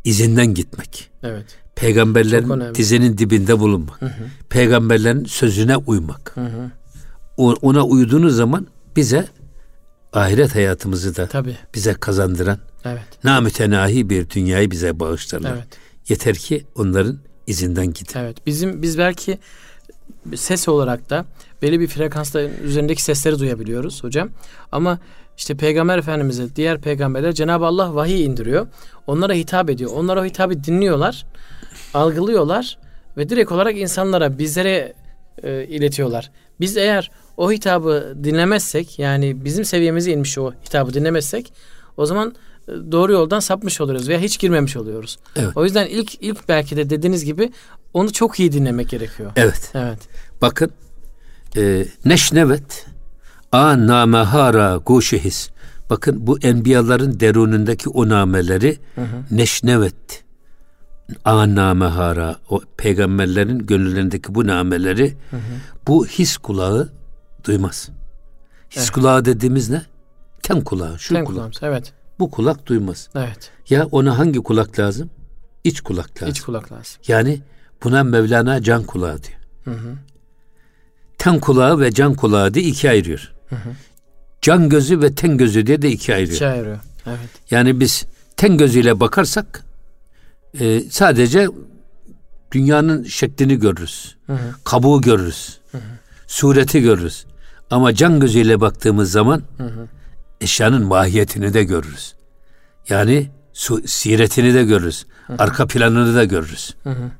[0.03, 1.11] izinden gitmek.
[1.23, 1.45] Evet.
[1.75, 4.01] Peygamberlerin dizinin dibinde bulunmak.
[4.01, 4.23] Hı hı.
[4.49, 6.31] Peygamberlerin sözüne uymak.
[6.35, 6.71] Hı hı.
[7.37, 9.27] ona uyduğunuz zaman bize
[10.13, 11.57] ahiret hayatımızı da Tabii.
[11.75, 13.03] bize kazandıran Evet.
[13.23, 15.53] namütenahi bir dünyayı bize bağışlarlar.
[15.53, 15.67] Evet.
[16.09, 17.19] Yeter ki onların
[17.51, 18.19] izinden gidin.
[18.19, 18.37] Evet.
[18.45, 19.37] Bizim biz belki
[20.35, 21.25] ses olarak da
[21.61, 24.29] belli bir frekansta üzerindeki sesleri duyabiliyoruz hocam.
[24.71, 24.99] Ama
[25.37, 28.67] işte Peygamber Efendimiz'e diğer peygamberler Cenab-ı Allah vahiy indiriyor.
[29.07, 29.91] Onlara hitap ediyor.
[29.93, 31.25] Onlar o hitabı dinliyorlar,
[31.93, 32.77] algılıyorlar
[33.17, 34.93] ve direkt olarak insanlara, bizlere
[35.43, 36.31] e, iletiyorlar.
[36.59, 41.53] Biz eğer o hitabı dinlemezsek yani bizim seviyemize inmiş o hitabı dinlemezsek
[41.97, 42.35] o zaman
[42.67, 45.19] doğru yoldan sapmış oluyoruz veya hiç girmemiş oluyoruz.
[45.35, 45.51] Evet.
[45.57, 47.51] O yüzden ilk ilk belki de dediğiniz gibi
[47.93, 49.31] onu çok iyi dinlemek gerekiyor.
[49.35, 49.71] Evet.
[49.73, 49.99] Evet.
[50.41, 50.71] Bakın
[51.57, 52.85] e, neşnevet
[53.51, 55.49] a namehara guşihis.
[55.89, 58.77] Bakın bu enbiyaların derunundaki o nameleri
[59.31, 60.23] neşnevet
[61.25, 65.17] a namehara o peygamberlerin gönüllerindeki bu nameleri
[65.87, 66.89] bu his kulağı
[67.43, 67.89] duymaz.
[68.69, 68.89] His Evet.
[68.89, 69.81] kulağı dediğimiz ne?
[70.43, 71.35] Ten kulağı, şu Ten kulak.
[71.35, 71.57] kulağımız.
[71.61, 71.93] Evet.
[72.21, 73.09] Bu kulak duymaz.
[73.15, 73.51] Evet.
[73.69, 75.09] Ya ona hangi kulak lazım?
[75.63, 76.29] İç kulak lazım.
[76.29, 77.01] İç kulak lazım.
[77.07, 77.41] Yani
[77.83, 79.39] buna Mevlana can kulağı diyor.
[79.63, 79.95] Hı hı.
[81.17, 83.33] Ten kulağı ve can kulağı diye ikiye ayırıyor.
[84.41, 86.35] Can gözü ve ten gözü diye de ikiye ayırıyor.
[86.35, 86.79] İçe ayırıyor.
[87.07, 87.29] Evet.
[87.51, 88.05] Yani biz
[88.37, 89.63] ten gözüyle bakarsak
[90.59, 91.47] e, sadece
[92.51, 94.15] dünyanın şeklini görürüz.
[94.27, 94.55] Hı hı.
[94.63, 95.59] Kabuğu görürüz.
[96.27, 97.25] Sureti görürüz.
[97.71, 99.43] Ama can gözüyle baktığımız zaman
[100.41, 102.13] eşyanın mahiyetini de görürüz.
[102.89, 105.05] Yani su, siretini de görürüz.
[105.37, 106.75] Arka planını da görürüz.
[106.83, 107.11] Hı hı.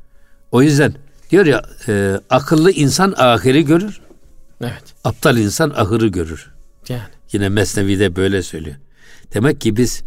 [0.52, 0.94] O yüzden
[1.30, 4.02] diyor ya e, akıllı insan ahiri görür.
[4.62, 4.84] Evet.
[5.04, 6.52] Aptal insan ahırı görür.
[6.90, 7.02] Yani.
[7.32, 8.76] Yine Mesnevi'de böyle söylüyor.
[9.34, 10.02] Demek ki biz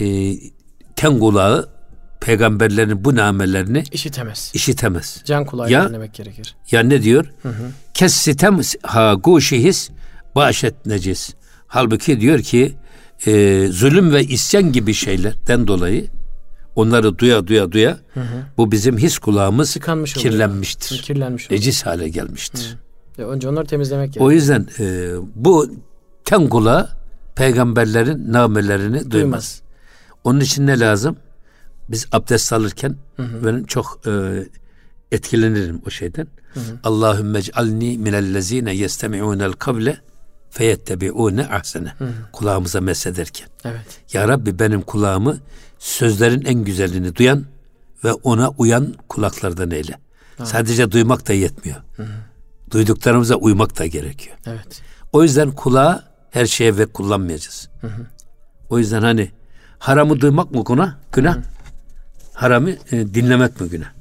[0.00, 0.34] e,
[0.96, 1.68] ten kulağı
[2.20, 4.50] peygamberlerin bu namelerini İşitemez.
[4.54, 5.22] işitemez.
[5.24, 6.56] Can kulağıyla Ya- dinlemek gerekir.
[6.70, 7.26] Ya ne diyor?
[7.94, 9.90] Kes sitem ha guşihis
[10.34, 11.34] başet necis.
[11.68, 12.74] Halbuki diyor ki
[13.26, 16.06] e, zulüm ve isyan gibi şeylerden dolayı
[16.76, 17.98] onları duya duya duya
[18.56, 20.32] bu bizim his kulağımız Tıkanmış oluyor.
[20.32, 21.02] kirlenmiştir.
[21.02, 21.60] Kirlenmiş oluyor.
[21.60, 22.76] Necis hale gelmiştir.
[23.18, 24.32] Ya Önce onları temizlemek O gerekiyor.
[24.32, 25.70] yüzden e, bu
[26.24, 26.88] ten kulağı
[27.36, 29.10] peygamberlerin namelerini duymaz.
[29.10, 29.62] Duymaz.
[30.24, 31.16] Onun için ne lazım?
[31.88, 34.10] Biz abdest alırken ben çok e,
[35.12, 36.26] etkilenirim o şeyden.
[36.84, 39.96] Allahümme ec'alni minellezine yestemi'unel kavle
[40.58, 41.92] feyettebi'une ahsene.
[42.32, 43.48] Kulağımıza mesederken.
[43.64, 44.00] Evet.
[44.12, 45.38] Ya Rabbi benim kulağımı
[45.78, 47.44] sözlerin en güzelini duyan
[48.04, 49.98] ve ona uyan kulaklardan eyle.
[50.44, 51.76] Sadece duymak da yetmiyor.
[52.70, 54.36] Duyduklarımıza uymak da gerekiyor.
[54.46, 54.82] Evet.
[55.12, 57.68] O yüzden kulağı her şeye ve kullanmayacağız.
[58.70, 59.30] O yüzden hani
[59.78, 60.94] haramı duymak mı günah?
[61.12, 61.36] Günah.
[62.34, 63.92] Haramı e, dinlemek mi günah?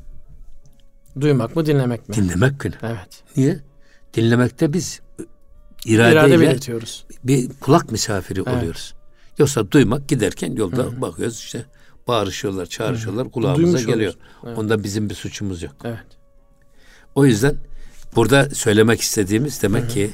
[1.22, 2.16] Duymak mı dinlemek mi?
[2.16, 2.78] Dinlemek günah.
[2.84, 3.24] Evet.
[3.38, 3.60] Niye?
[4.14, 5.02] Dinlemekte biz
[5.86, 7.06] e, İrade iradeyle belirtiyoruz.
[7.24, 8.58] bir kulak misafiri Evet.
[8.58, 8.94] oluyoruz.
[9.38, 11.66] Yoksa duymak giderken yolda bakıyoruz işte
[12.08, 14.14] bağırışıyorlar, çağrışıyorlar kulağımıza Duymuş geliyor.
[14.46, 14.58] Evet.
[14.58, 15.76] Onda bizim bir suçumuz yok.
[15.84, 16.06] Evet.
[17.16, 17.56] O yüzden
[18.16, 20.10] burada söylemek istediğimiz demek ki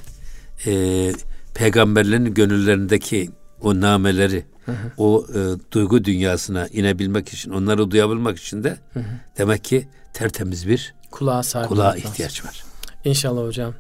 [0.65, 1.13] e,
[1.55, 3.29] peygamberlerin gönüllerindeki
[3.61, 4.45] o nameleri,
[4.97, 5.39] o e,
[5.71, 8.77] duygu dünyasına inebilmek için, onları duyabilmek için de
[9.37, 12.63] demek ki tertemiz bir Kulağa kulağa ihtiyaç var.
[13.05, 13.73] İnşallah hocam.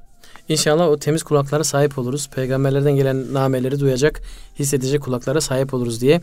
[0.49, 2.29] İnşallah o temiz kulaklara sahip oluruz.
[2.35, 4.21] Peygamberlerden gelen nameleri duyacak,
[4.59, 6.21] hissedecek kulaklara sahip oluruz diye.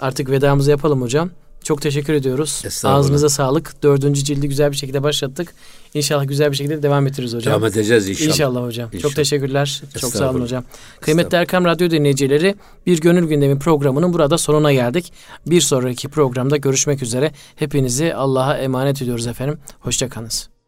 [0.00, 1.30] Artık vedamızı yapalım hocam.
[1.64, 2.62] Çok teşekkür ediyoruz.
[2.84, 3.82] Ağzınıza sağlık.
[3.82, 5.54] Dördüncü cildi güzel bir şekilde başlattık.
[5.94, 7.52] İnşallah güzel bir şekilde devam ettiririz hocam.
[7.52, 8.28] Devam edeceğiz inşallah.
[8.28, 8.88] İnşallah hocam.
[8.92, 9.02] İnşallah.
[9.02, 9.82] Çok teşekkürler.
[9.98, 10.64] Çok sağ olun hocam.
[11.00, 12.54] Kıymetli Erkam Radyo dinleyicileri
[12.86, 15.12] bir gönül gündemi programının burada sonuna geldik.
[15.46, 17.32] Bir sonraki programda görüşmek üzere.
[17.56, 19.58] Hepinizi Allah'a emanet ediyoruz efendim.
[19.80, 20.59] Hoşçakalınız.